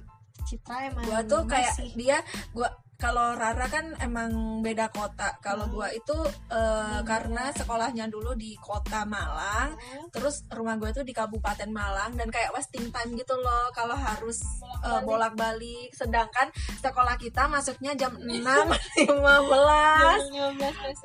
[0.46, 1.90] Citra emang gua tuh kayak masih.
[1.98, 2.18] dia
[2.54, 5.36] gua kalau Rara kan emang beda kota.
[5.38, 5.74] Kalau Hmm.
[5.74, 6.16] gua itu
[6.48, 9.76] eh, karena sekolahnya dulu di kota Malang
[10.08, 14.40] terus rumah gue tuh di Kabupaten Malang dan kayak wasting time gitu loh kalau harus
[14.80, 15.92] eh, bolak-balik.
[15.92, 19.04] Sedangkan sekolah kita masuknya jam 6.15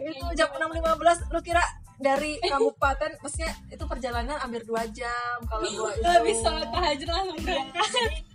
[0.02, 1.62] itu jam 6.15 lu kira
[1.98, 6.10] dari kabupaten maksudnya itu perjalanan hampir dua jam kalau gua itu.
[6.26, 7.88] bisa tahajud langsung berangkat.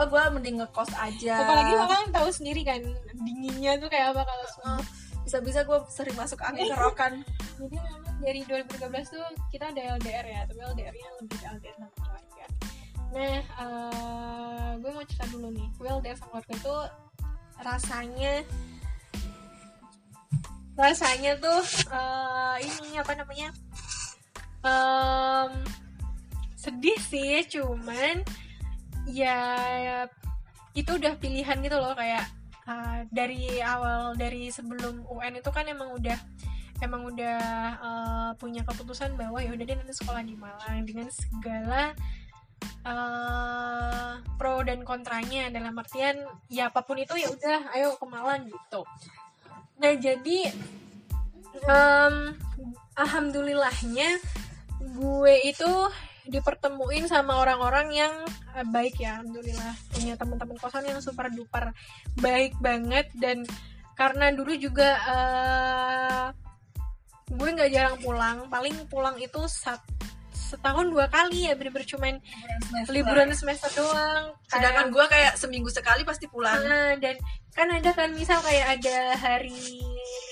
[0.00, 2.80] Gua- gua mending ngekos aja Apalagi Malang tahu sendiri kan
[3.14, 4.82] dinginnya tuh kayak apa kalau subuh.
[5.20, 7.20] bisa-bisa gue sering masuk angin kerokan
[7.60, 11.92] Jadi memang dari 2013 tuh kita ada LDR ya, tapi LDR-nya lebih ke LDR sama
[11.94, 12.44] keluarga.
[13.10, 15.68] Nah, eh, gue mau cerita dulu nih.
[15.76, 16.80] Gue LDR sama keluarga tuh
[17.60, 18.32] rasanya
[20.74, 21.60] rasanya tuh
[21.92, 23.52] eh, ini apa namanya
[24.60, 25.52] Em,
[26.54, 28.20] sedih sih cuman
[29.10, 29.38] ya
[30.74, 32.24] itu udah pilihan gitu loh kayak
[32.70, 36.18] uh, dari awal dari sebelum UN itu kan emang udah
[36.80, 37.40] emang udah
[37.76, 41.92] uh, punya keputusan bahwa ya udah deh nanti sekolah di Malang dengan segala
[42.88, 45.52] uh, pro dan kontranya.
[45.52, 48.82] Dalam artian ya apa pun itu ya udah ayo ke Malang gitu.
[49.80, 50.38] Nah jadi
[51.68, 52.14] em,
[52.96, 54.08] alhamdulillahnya
[54.80, 55.72] gue itu
[56.30, 58.14] dipertemuin sama orang-orang yang
[58.54, 59.74] eh, baik ya alhamdulillah.
[59.90, 61.74] Punya teman-teman kosan yang super duper
[62.16, 63.10] baik banget.
[63.12, 63.44] Dan
[63.98, 66.24] karena dulu juga eh,
[67.30, 68.46] gue nggak jarang pulang.
[68.46, 69.84] Paling pulang itu sat-
[70.50, 72.14] setahun dua kali ya bener-bener cuman
[72.90, 74.34] liburan semester doang.
[74.50, 76.58] Sedangkan Kayak- gue kayak seminggu sekali pasti pulang.
[76.66, 77.14] Nah, dan
[77.54, 79.78] kan ada kan misal kayak ada hari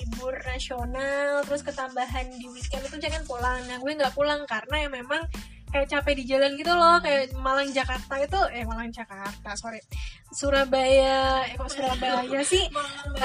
[0.02, 3.62] libur nasional terus ketambahan di weekend itu jangan pulang.
[3.70, 5.22] Nah gue nggak pulang karena ya memang
[5.68, 9.80] kayak capek di jalan gitu loh kayak Malang Jakarta itu eh Malang Jakarta sorry.
[10.28, 12.64] Surabaya eh kok Surabaya sih?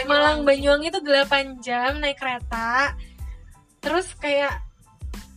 [0.07, 2.95] Malang Banyuwangi itu 8 jam naik kereta.
[3.83, 4.63] Terus kayak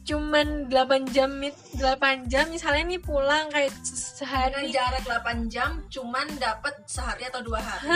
[0.07, 5.83] cuman 8 jam mit- 8 jam misalnya nih pulang kayak dengan sehari jarak 8 jam
[5.91, 7.91] cuman dapat sehari atau dua hari.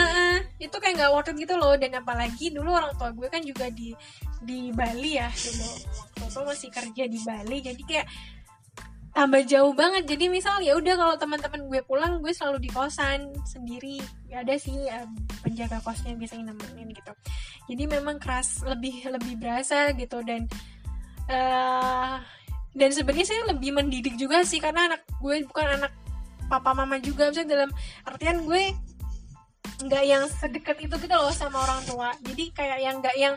[0.59, 1.71] Itu kayak nggak worth it gitu loh.
[1.79, 3.95] Dan apalagi dulu orang tua gue kan juga di
[4.43, 5.69] di Bali ya dulu.
[6.19, 8.07] Waktu itu masih kerja di Bali jadi kayak
[9.11, 10.07] tambah jauh banget.
[10.07, 13.99] Jadi misal ya udah kalau teman-teman gue pulang gue selalu di kosan sendiri.
[14.31, 15.07] Ya ada sih eh,
[15.43, 17.13] penjaga kosnya biasanya nemenin gitu.
[17.71, 20.23] Jadi memang keras lebih lebih berasa gitu.
[20.23, 20.47] Dan
[21.27, 22.15] eh
[22.71, 25.93] dan sebenarnya saya lebih mendidik juga sih karena anak gue bukan anak
[26.47, 27.27] papa mama juga.
[27.31, 27.71] Misalnya dalam
[28.07, 28.71] artian gue
[29.81, 32.15] nggak yang sedekat itu gitu loh sama orang tua.
[32.23, 33.35] Jadi kayak yang nggak yang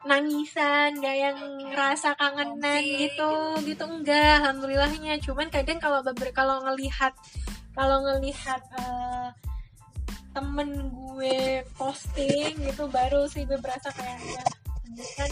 [0.00, 1.38] nangisan nggak yang
[1.76, 3.12] rasa kangenan Homesick.
[3.12, 3.32] gitu
[3.68, 5.20] gitu enggak alhamdulillahnya.
[5.20, 6.00] Cuman kadang kalau
[6.32, 7.12] kalau ngelihat
[7.76, 9.28] kalau ngelihat eh,
[10.30, 14.44] temen gue posting gitu baru sih gue berasa kayak ya
[14.90, 15.30] andai kan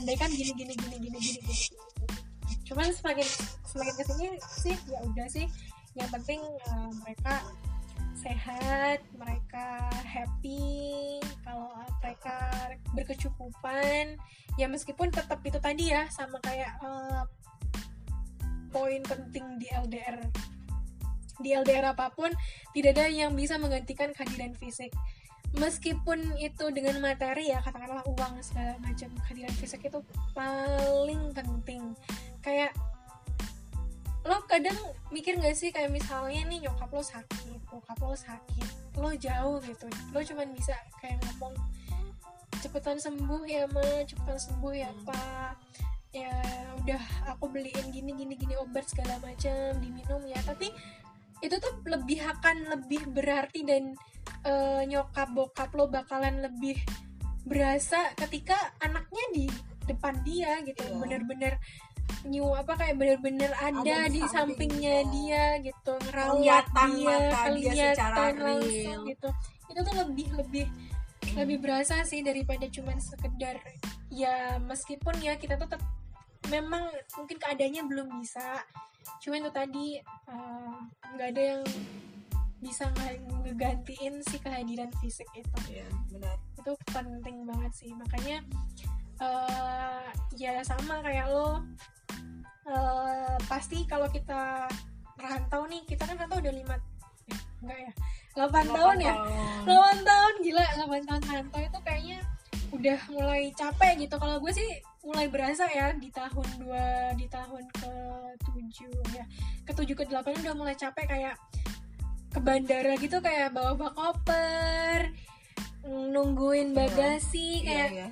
[0.00, 1.56] andai kan gini gini gini gini gini gini,
[2.68, 3.28] cuman semakin
[3.64, 4.26] semakin ke sini
[4.60, 5.46] sih ya udah sih.
[5.96, 7.34] Yang penting eh, mereka
[8.18, 11.70] sehat mereka happy kalau
[12.02, 12.36] mereka
[12.92, 14.18] berkecukupan
[14.58, 17.22] ya meskipun tetap itu tadi ya sama kayak eh,
[18.74, 20.18] poin penting di LDR
[21.38, 22.30] di LDR apa pun
[22.74, 24.90] tidak ada yang bisa menggantikan kehadiran fisik.
[25.56, 30.02] Meskipun itu dengan materi ya katakanlah uang segala macam kehadiran fisik itu
[30.36, 31.96] paling penting.
[32.44, 32.76] Kayak
[34.28, 34.76] lo kadang
[35.08, 38.68] mikir gak sih kayak misalnya nih nyokap lo sakit bokap lo sakit
[39.00, 39.88] lo jauh gitu.
[40.12, 41.56] Lo cuman bisa kayak ngomong
[42.60, 45.54] cepetan sembuh ya ma cepetan sembuh ya pak
[46.10, 46.34] ya
[46.82, 50.36] udah aku beliin gini gini gini obat segala macam diminum ya.
[50.44, 50.68] Tapi
[51.40, 53.96] itu tuh lebih akan lebih berarti dan
[54.44, 56.76] eh, nyokap bokap lo bakalan lebih
[57.48, 59.46] berasa ketika anaknya di
[59.88, 61.00] depan dia gitu Iya.
[61.00, 61.56] bener-bener
[62.26, 67.06] new apa kayak bener-bener ada, Ada di di sampingnya samping dia gitu ngerawat Kelihatan dia
[67.06, 69.00] mata dia kelihatan secara langsung real.
[69.06, 69.28] gitu.
[69.70, 70.66] Itu tuh lebih lebih
[71.36, 73.60] lebih berasa sih daripada cuman sekedar
[74.08, 75.68] ya meskipun ya kita tuh
[76.48, 78.64] memang mungkin keadaannya belum bisa.
[79.20, 80.76] Cuman itu tadi eh,
[81.14, 81.62] nggak ada yang
[82.58, 85.54] bisa nge- ngegantiin si kehadiran fisik itu.
[85.70, 86.34] Iya, benar.
[86.58, 87.90] Itu penting banget sih.
[87.94, 88.42] Makanya
[89.18, 90.06] eh
[90.38, 91.62] ya sama kayak lo
[92.68, 94.68] eh, pasti kalau kita
[95.18, 96.76] rantau nih kita kan rantau udah lima
[97.32, 97.92] eh, enggak ya?
[98.38, 99.14] 8 tahun ya?
[99.66, 102.18] 8 tahun gila 8 tahun rantau itu kayaknya
[102.68, 104.14] udah mulai capek gitu.
[104.20, 104.68] Kalau gue sih
[105.02, 107.92] mulai berasa ya di tahun dua di tahun ke
[108.44, 109.24] 7 ya
[109.64, 111.34] ke 7 ke 8 udah mulai capek kayak
[112.28, 115.16] ke bandara gitu kayak bawa bawa koper
[115.88, 118.08] nungguin bagasi Iya, kayak iya.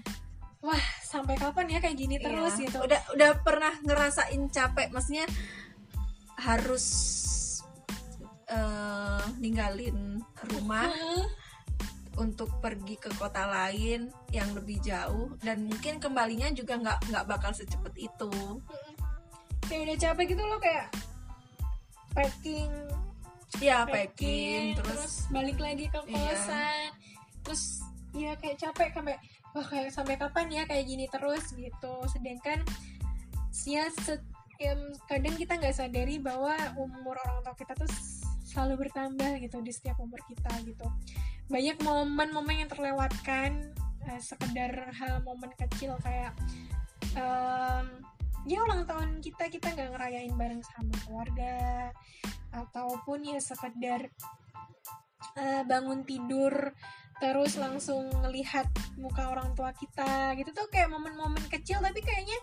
[0.66, 2.62] Wah sampai kapan ya kayak gini terus Iya.
[2.66, 5.26] gitu Udah udah pernah ngerasain capek, maksudnya
[6.36, 6.86] harus
[8.46, 10.90] eh, ninggalin rumah
[12.16, 17.52] untuk pergi ke kota lain yang lebih jauh dan mungkin kembalinya juga nggak nggak bakal
[17.52, 18.32] secepat itu.
[19.66, 20.86] kayak udah capek gitu loh kayak
[22.14, 22.70] packing
[23.58, 26.14] Ya packing, packing terus balik lagi ke Iya.
[26.34, 26.86] kosan
[27.42, 27.62] terus
[28.12, 29.16] ya kayak capek sampai
[29.56, 31.94] wah kayak sampai kapan ya kayak gini terus gitu.
[32.12, 32.60] Sedangkan
[33.64, 34.20] ya se-
[34.60, 37.88] em, kadang kita nggak sadari bahwa umur orang tua kita tuh
[38.44, 40.84] selalu bertambah gitu di setiap umur kita gitu.
[41.48, 43.72] Banyak momen-momen yang terlewatkan
[44.04, 46.36] eh, sekedar hal momen kecil kayak
[47.16, 48.04] em,
[48.44, 51.56] ya ulang tahun kita kita nggak ngerayain bareng sama keluarga
[52.52, 54.12] ataupun ya sekedar
[55.40, 56.76] eh, bangun tidur
[57.16, 58.68] terus langsung ngelihat
[59.00, 60.52] muka orang tua kita gitu.
[60.52, 62.36] Tuh kayak momen-momen kecil tapi kayaknya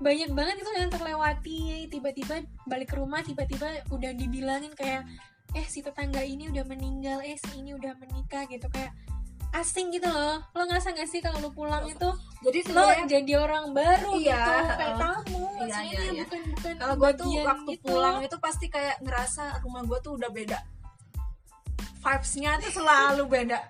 [0.00, 1.86] banyak banget itu yang terlewati.
[1.86, 5.06] Tiba-tiba balik ke rumah tiba-tiba udah dibilangin kayak
[5.54, 8.66] eh si tetangga ini udah meninggal eh si ini udah menikah gitu.
[8.70, 8.94] Kayak
[9.54, 10.42] asing gitu loh.
[10.54, 12.10] Lo ngerasa gak sih kalau lo pulang itu
[12.42, 16.22] jadi lo jadi orang baru Iya, gitu kayak uh, tamu iya, iya, iya.
[16.24, 17.84] bukan bukan kalau gue tuh waktu gitu.
[17.84, 20.58] pulang itu pasti kayak ngerasa rumah gue tuh udah beda.
[22.00, 23.60] Vibesnya tuh selalu beda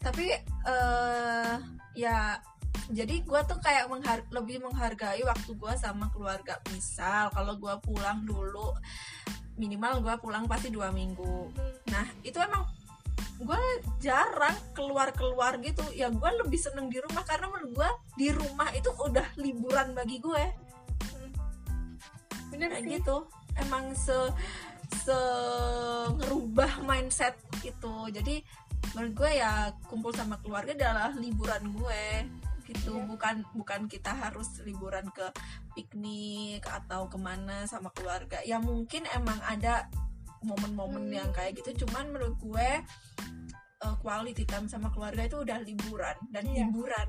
[0.00, 0.30] tapi
[0.66, 1.54] eh
[1.94, 2.38] ya
[2.92, 6.60] jadi gue tuh kayak menghar- lebih menghargai waktu gue sama keluarga.
[6.68, 8.76] Misal kalau gue pulang dulu
[9.56, 11.48] minimal gue pulang pasti dua minggu.
[11.88, 12.68] Nah itu emang
[13.40, 13.60] gue
[14.04, 15.80] jarang keluar keluar gitu.
[15.96, 20.20] Ya gue lebih seneng di rumah karena menurut gue di rumah itu udah liburan bagi
[20.20, 20.44] gue
[22.52, 22.92] bener kayak sih.
[23.00, 23.16] gitu.
[23.58, 24.14] Emang se
[24.92, 25.18] se
[26.20, 28.44] ngerubah mindset itu jadi
[28.92, 29.52] menurut gue ya
[29.88, 32.04] kumpul sama keluarga adalah liburan gue
[32.64, 33.04] gitu Iya.
[33.04, 35.28] bukan bukan kita harus liburan ke
[35.76, 39.88] piknik atau ke mana sama keluarga ya mungkin emang ada
[40.40, 41.16] momen-momen Hmm.
[41.24, 42.68] yang kayak gitu cuman menurut gue
[43.84, 46.64] eh, quality time sama keluarga itu udah liburan dan Iya.
[46.68, 47.08] hiburan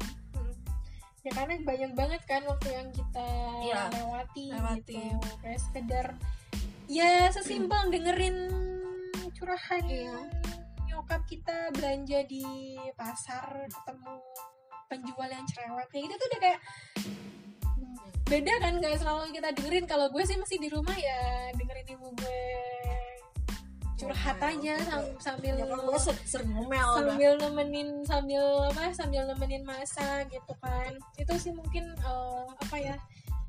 [1.26, 3.28] ya karena banyak banget kan waktu yang kita
[3.66, 4.94] Iya, lewati, lewati.
[4.94, 5.02] gitu
[5.42, 6.06] kayak sekedar
[6.86, 8.38] ya sesimpel dengerin
[9.36, 10.16] curahan Iya.
[10.88, 12.46] nyokap kita belanja di
[12.96, 14.16] pasar ketemu
[14.88, 15.88] penjual yang cerewet.
[15.92, 16.60] Kayak gitu tuh udah kayak
[18.26, 19.86] beda kan kayak selalu kita dengerin.
[19.86, 22.42] Kalau gue sih masih di rumah ya dengerin ibu gue
[23.96, 24.52] curhat Ngomel.
[24.60, 30.24] aja sam- sambil ya gue ser- sering ngomel sambil nemenin sambil apa sambil nemenin masa
[30.32, 30.92] gitu kan.
[31.20, 32.96] Itu sih mungkin eh, apa ya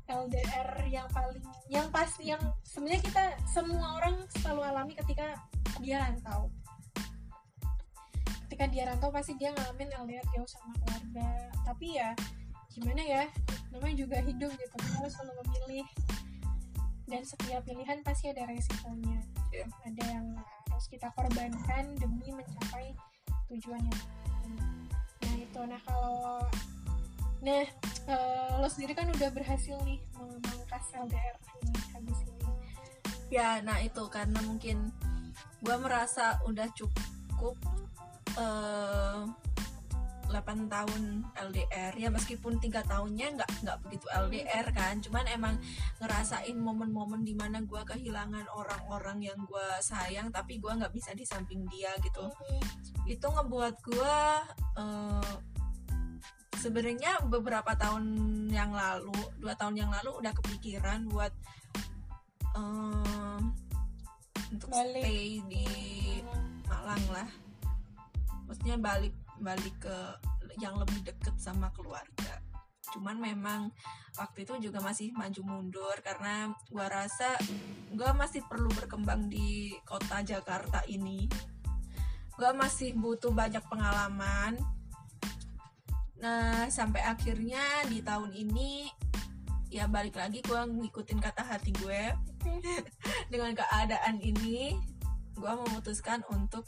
[0.07, 5.35] LDR yang paling yang pasti yang sebenarnya kita semua orang selalu alami ketika
[5.83, 6.47] dia rantau.
[8.47, 11.51] Ketika dia rantau pasti dia ngalamin LDR jauh sama keluarga.
[11.67, 12.15] Tapi ya
[12.71, 13.23] gimana ya
[13.73, 15.87] namanya juga hidup gitu kita harus selalu memilih.
[17.07, 19.19] Dan setiap pilihan pasti ada resikonya.
[19.47, 19.63] Iya.
[19.87, 20.27] ada yang
[20.67, 22.91] harus kita korbankan demi mencapai
[23.47, 24.53] tujuan yang lain.
[25.23, 25.61] nah itu.
[25.63, 26.43] Nah kalau
[27.37, 27.63] nah
[28.09, 32.49] eh, lo sendiri kan udah berhasil nih memangkas LDR ini habis ini.
[33.29, 34.89] Ya nah itu karena mungkin
[35.61, 37.55] gue merasa udah cukup
[38.37, 39.21] eh
[40.27, 45.55] 8 tahun LDR ya meskipun tiga tahunnya nggak nggak begitu LDR kan cuman emang
[46.03, 51.23] ngerasain momen-momen di mana gue kehilangan orang-orang yang gue sayang tapi gue nggak bisa di
[51.23, 52.27] samping dia gitu.
[53.07, 54.17] Itu ngebuat gue
[54.83, 55.33] eh,
[56.57, 58.03] sebenarnya beberapa tahun
[58.49, 61.31] yang lalu dua tahun yang lalu udah kepikiran buat
[62.57, 63.53] em,
[64.51, 65.03] untuk Balik.
[65.05, 65.67] stay di
[66.67, 67.29] Malang lah.
[68.49, 69.97] Maksudnya balik balik ke
[70.57, 72.41] yang lebih deket sama keluarga.
[72.95, 73.69] Cuman memang
[74.17, 77.37] waktu itu juga masih maju mundur karena gua rasa
[77.93, 81.29] gua masih perlu berkembang di kota Jakarta ini.
[82.33, 84.57] Gua masih butuh banyak pengalaman
[86.17, 88.89] nah sampai akhirnya di tahun ini
[89.67, 92.15] ya balik lagi gua ngikutin kata hati gue.
[93.31, 94.73] Dengan keadaan ini
[95.35, 96.65] gua memutuskan untuk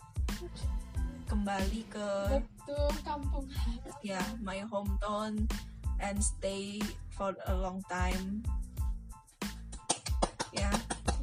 [1.29, 2.09] kembali ke
[2.41, 3.45] betul kampung.
[4.01, 5.45] ya my hometown
[6.01, 6.81] and stay
[7.13, 8.43] for a long time.
[10.51, 10.69] Ya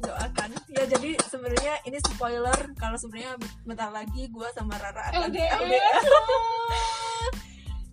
[0.01, 0.55] doakan.
[0.71, 2.57] Ya jadi sebenarnya ini spoiler.
[2.79, 3.35] Kalau sebenarnya
[3.67, 5.59] bentar lagi gue sama Rara akan LDR.
[5.61, 6.03] LDR.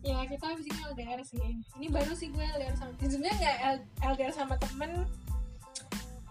[0.05, 1.41] ya kita habis ini LDR sih
[1.81, 3.57] ini baru sih gue LDR sama sebenarnya nggak
[4.05, 4.91] LDR sama temen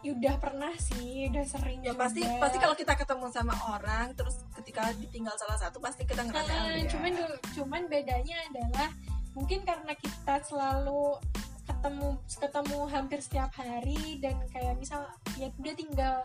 [0.04, 2.38] ya udah pernah sih udah sering ya pasti juga.
[2.44, 6.70] pasti kalau kita ketemu sama orang terus ketika ditinggal salah satu pasti kita ngerasa Nah,
[6.70, 6.92] LDR.
[6.92, 7.14] cuman
[7.56, 8.90] cuman bedanya adalah
[9.34, 11.18] mungkin karena kita selalu
[11.64, 15.08] ketemu ketemu hampir setiap hari dan kayak misal
[15.40, 16.16] ya udah tinggal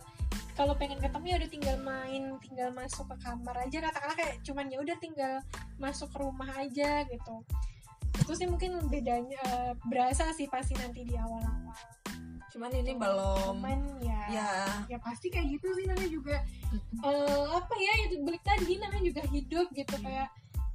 [0.59, 3.79] kalau pengen ketemu ya udah tinggal main tinggal masuk ke kamar aja.
[3.79, 5.33] Katakanlah kayak cuman ya udah tinggal
[5.79, 7.37] masuk ke rumah aja gitu.
[8.19, 11.71] Itu sih mungkin bedanya eh, berasa sih pasti nanti di awal-awal.
[12.51, 14.23] Cuman ini belum cuman ya.
[14.29, 14.51] Ya.
[14.91, 16.37] Ya pasti kayak gitu sih namanya juga.
[17.07, 20.05] Eh apa ya itu balik tadi namanya juga hidup gitu Hmm.
[20.05, 20.29] kayak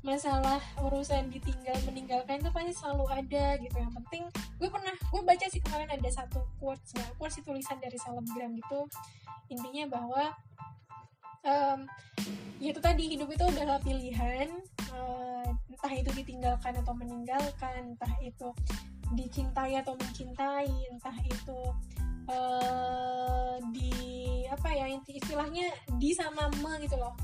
[0.04, 3.76] masalah urusan ditinggal meninggalkan itu pasti selalu ada gitu.
[3.80, 4.24] Yang penting
[4.60, 8.52] gue pernah gue baca sih kemarin ada satu quotes ya quotes sih tulisan dari selebgram
[8.60, 8.86] gitu.
[9.48, 10.36] Intinya bahwa
[11.48, 11.88] em,
[12.60, 14.48] ya itu tadi hidup itu adalah pilihan
[14.92, 18.52] eh, entah itu ditinggalkan atau meninggalkan entah itu
[19.16, 21.60] dicintai atau mencintai entah itu
[22.28, 23.92] eh, di
[24.52, 27.16] apa ya istilahnya di sama me gitu loh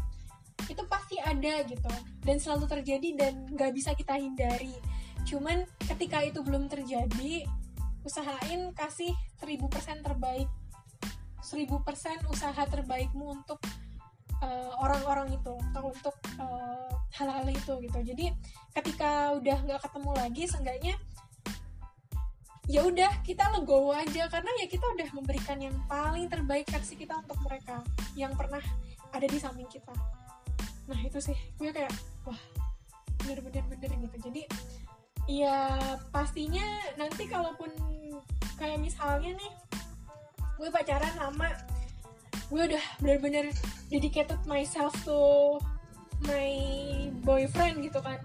[0.68, 1.92] itu pasti ada gitu.
[2.26, 4.76] Dan selalu terjadi dan nggak bisa kita hindari.
[5.24, 7.46] Cuman ketika itu belum terjadi
[8.04, 10.50] usahain kasih 1000% terbaik.
[11.40, 13.62] 1000% usaha terbaikmu untuk
[14.44, 18.00] eh, orang-orang itu atau untuk eh, hal-hal itu gitu.
[18.02, 18.26] Jadi
[18.76, 20.96] ketika udah nggak ketemu lagi seenggaknya
[22.70, 24.30] ya udah kita legowo aja.
[24.30, 27.82] Karena ya kita udah memberikan yang paling terbaik versi kita untuk mereka
[28.14, 28.62] yang pernah
[29.10, 30.19] ada di samping kita
[30.90, 31.38] nah itu sih.
[31.62, 31.94] Gue kayak
[32.26, 32.40] wah
[33.22, 34.18] bener-bener bener gitu.
[34.26, 34.44] Jadi
[35.30, 35.78] ya
[36.10, 36.66] pastinya
[36.98, 37.70] nanti kalaupun
[38.58, 39.54] kayak misalnya nih
[40.58, 41.54] gue pacaran lama
[42.50, 43.54] gue udah bener-bener
[43.94, 45.62] dedicated myself to
[46.26, 46.50] my
[47.22, 48.18] boyfriend gitu kan.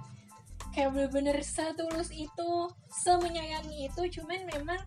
[0.72, 2.50] Kayak bener-bener setulus itu
[2.90, 4.80] semenyayangi itu cuman memang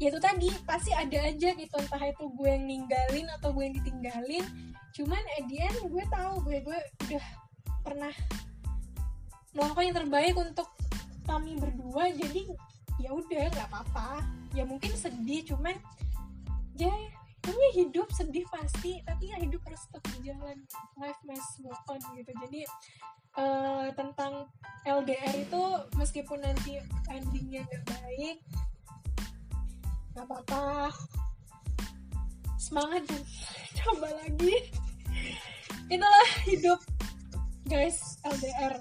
[0.00, 1.74] ya itu tadi pasti ada aja gitu.
[1.76, 4.44] Entah itu gue yang ninggalin atau gue yang ditinggalin.
[4.96, 7.24] Cuman at the end gue tahu gue gue udah
[7.84, 8.14] pernah
[9.52, 10.68] melakukan yang terbaik untuk
[11.28, 12.08] kami berdua.
[12.16, 12.48] Jadi
[12.96, 14.24] ya udah nggak apa-apa.
[14.56, 15.76] Ya mungkin sedih cuman
[16.80, 16.90] ya
[17.44, 20.58] namanya hidup sedih pasti tapi ya hidup harus tetap berjalan.
[20.96, 22.32] Life must go on gitu.
[22.48, 22.64] Jadi
[23.36, 24.48] eh, tentang
[24.88, 25.62] LDR itu
[26.00, 26.80] meskipun nanti
[27.12, 28.40] endingnya nggak baik
[30.14, 30.94] nggak apa-apa.
[32.60, 33.22] Semangat dan
[33.82, 34.70] coba lagi.
[35.90, 36.80] Itulah hidup
[37.66, 38.78] guys LDR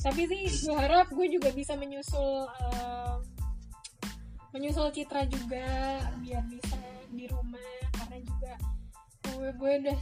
[0.00, 3.16] tapi sih gue harap gue juga bisa menyusul eh,
[4.56, 6.80] menyusul Citra juga biar bisa
[7.12, 7.60] di rumah.
[7.92, 8.52] Karena juga
[9.28, 9.98] gue gue udah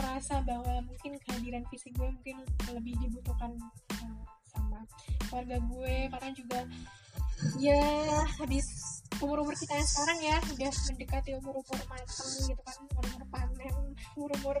[0.00, 2.40] merasa bahwa mungkin kehadiran fisik gue mungkin
[2.72, 3.52] lebih dibutuhkan
[4.00, 4.80] eh, sama
[5.28, 6.60] keluarga gue karena juga
[7.58, 7.80] ya
[8.40, 8.66] habis
[9.22, 13.24] umur umur kita yang sekarang ya udah mendekati umur umur matang gitu kan umur umur
[13.30, 13.76] panen
[14.16, 14.56] umur umur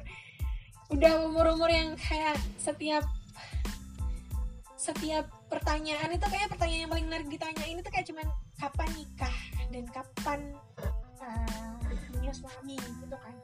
[0.92, 3.02] udah umur umur yang kayak setiap
[4.84, 8.26] setiap pertanyaan itu kayak pertanyaan yang paling menarik ditanyain itu kayak cuman
[8.60, 9.36] kapan nikah?
[9.72, 10.40] dan kapan
[11.24, 11.74] uh,
[12.12, 12.76] punya suami?
[12.76, 13.34] gitu kan.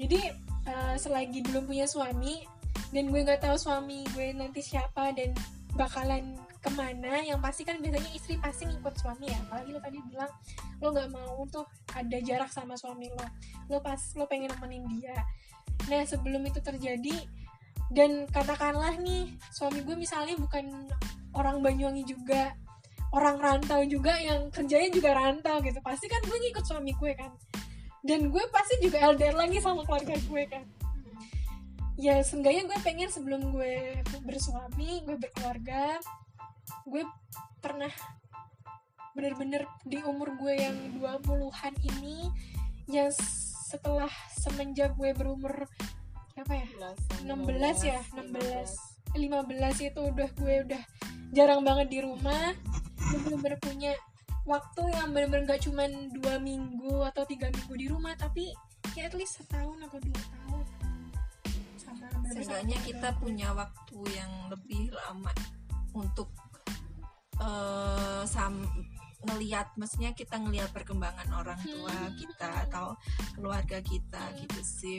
[0.00, 0.20] Jadi
[0.66, 2.42] uh, selagi belum punya suami
[2.90, 5.30] dan gue nggak tahu suami gue nanti siapa dan
[5.78, 9.40] bakalan ke mana yang pasti kan biasanya istri pasti ngikut suami ya.
[9.48, 10.32] Apalagi lo tadi bilang
[10.84, 11.64] lo nggak mau tuh
[11.96, 13.26] ada jarak sama suami lo.
[13.72, 15.16] Lo pas lo pengen nemenin dia.
[15.88, 17.16] Nah sebelum itu terjadi
[17.90, 20.86] dan katakanlah nih suami gue misalnya bukan
[21.34, 22.54] orang Banyuwangi juga
[23.10, 25.80] orang rantau juga yang kerjanya juga rantau gitu.
[25.82, 27.32] Pasti kan gue ngikut suami gue kan.
[28.04, 30.64] Dan gue pasti juga LDR lagi sama keluarga gue kan.
[32.00, 36.00] Ya seenggaknya gue pengen sebelum gue bersuami gue berkeluarga
[36.86, 37.02] gue
[37.60, 37.92] pernah
[39.12, 42.30] bener-bener di umur gue yang 20-an ini
[42.86, 43.10] yang
[43.70, 45.66] setelah semenjak gue berumur
[46.38, 46.66] apa ya
[47.26, 50.82] 16 ya 16 15 itu udah gue udah
[51.34, 52.54] jarang banget di rumah.
[53.10, 53.92] Gue bener-bener punya
[54.46, 58.50] waktu yang bener-bener gak cuman dua minggu atau tiga minggu di rumah tapi
[58.94, 60.66] ya at least setahun atau dua tahun.
[61.78, 65.34] Sama Seenggaknya kita punya waktu yang lebih lama
[65.90, 66.30] untuk
[67.40, 68.60] eh sam
[69.20, 72.16] ngelihat maksudnya kita ngelihat perkembangan orang tua Hmm.
[72.16, 72.96] kita atau
[73.34, 74.98] keluarga kita gitu sih.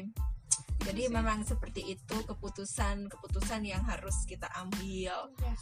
[0.82, 5.30] Jadi memang seperti itu keputusan keputusan yang harus kita ambil.
[5.40, 5.62] Yes.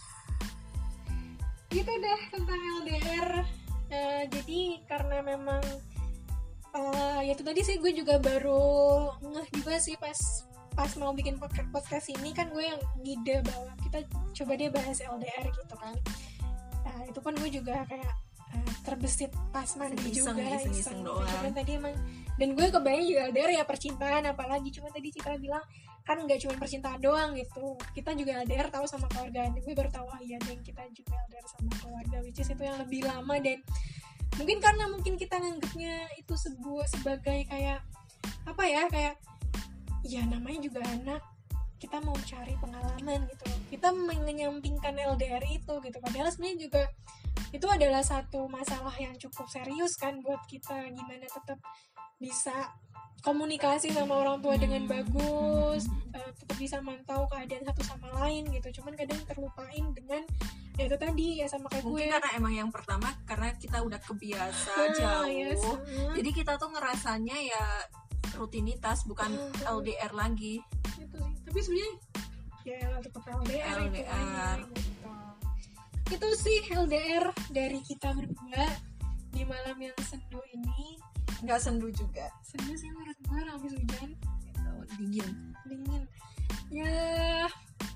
[1.69, 3.31] Gitu deh tentang LDR.
[3.89, 5.61] Eh, jadi karena memang
[6.69, 11.35] eh, ya itu tadi sih gue juga baru ngeh juga sih pas pas mau bikin
[11.35, 13.99] podca- podcast ini kan gue yang ngide bahwa kita
[14.33, 15.95] coba deh bahas LDR gitu kan.
[17.09, 18.13] Itu pun gue juga kayak
[18.55, 21.25] eh, terbesit pas mandi Iseng, juga iseng-iseng doang.
[21.25, 21.95] Cuman tadi emang
[22.39, 25.65] dan gue kebayang juga LDR ya percintaan apalagi cuma tadi Citra bilang
[26.07, 27.75] kan nggak cuma percintaan doang gitu.
[27.93, 31.13] Kita juga LDR tahu sama keluarga dan gue baru tahu oh iya dan kita juga
[31.27, 33.59] LDR sama keluarga which is itu yang lebih lama dan.
[34.37, 37.83] Mungkin karena mungkin kita nganggapnya itu sebuah sebagai kayak
[38.47, 39.15] apa ya kayak
[40.07, 41.21] ya namanya juga anak
[41.79, 46.83] kita mau cari pengalaman gitu kita menyampingkan LDR itu gitu padahal sebenarnya juga
[47.49, 51.57] itu adalah satu masalah yang cukup serius kan buat kita gimana tetap
[52.17, 52.53] bisa
[53.19, 54.91] komunikasi sama orang tua dengan Hmm.
[54.93, 60.23] bagus eh, tetap bisa mantau keadaan satu sama lain gitu cuman kadang terlupain dengan
[60.75, 63.99] ya itu tadi ya sama kayak gue Mungkin karena emang yang pertama karena kita udah
[63.99, 65.27] kebiasa Ah, jauh.
[65.27, 65.59] yes.
[65.59, 66.15] Hmm.
[66.15, 67.65] Jadi kita tuh ngerasanya ya
[68.33, 69.75] rutinitas bukan Ah.
[69.75, 70.63] LDR lagi.
[70.95, 71.93] itu sih tapi sebenarnya
[72.61, 74.05] ya tetap LDR, itu LDR.
[74.05, 75.11] kan, gitu.
[76.13, 78.65] itu sih LDR dari kita berdua
[79.33, 81.01] di malam yang sendu ini
[81.39, 82.27] Nggak sendu juga.
[82.43, 84.09] sendu sih menurut gue habis hujan
[84.45, 85.29] Gitu, dingin.
[85.65, 86.03] dingin
[86.69, 87.47] ya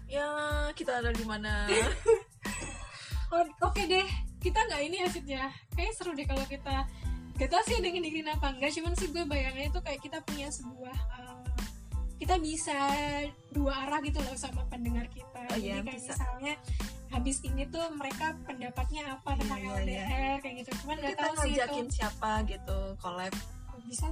[0.07, 0.27] Ya
[0.73, 1.65] kita ada di mana?
[3.65, 4.07] oke deh
[4.39, 6.85] kita nggak ini asidnya kayak seru deh kalau kita
[7.33, 10.21] gak tau sih ada yang dengerin apa enggak cuman sih gue bayangannya tuh kayak kita
[10.21, 11.32] punya sebuah uh,
[12.23, 12.79] kita bisa
[13.51, 15.43] dua arah gitu loh sama pendengar kita.
[15.51, 16.15] Oh, jadi iya, kayak bisa.
[16.15, 16.53] misalnya
[17.11, 20.71] habis ini tuh mereka pendapatnya apa tentang Iya, iya, LDR kayak gitu.
[20.79, 21.79] Cuman nggak tahu sih itu.
[21.99, 23.33] siapa gitu collab.
[23.91, 24.07] Bisa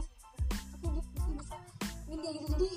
[0.76, 1.56] aku bisa bisa
[2.12, 2.48] Ini gitu.
[2.52, 2.70] Jadi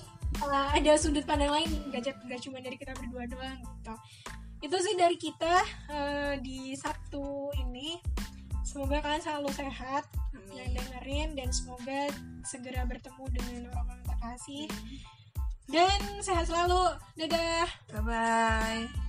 [0.46, 3.94] uh, ada sudut pandang lain gak, gak cuma dari kita berdua doang gitu.
[4.62, 5.54] Itu sih dari kita
[5.90, 7.98] uh, di Sabtu ini.
[8.62, 10.06] Semoga kalian selalu sehat
[10.54, 12.06] yang dengerin dan semoga
[12.46, 14.70] segera bertemu dengan orang-orang terkasih
[15.68, 16.96] dan sehat selalu.
[17.16, 17.68] Dadah.
[17.92, 19.03] Bye bye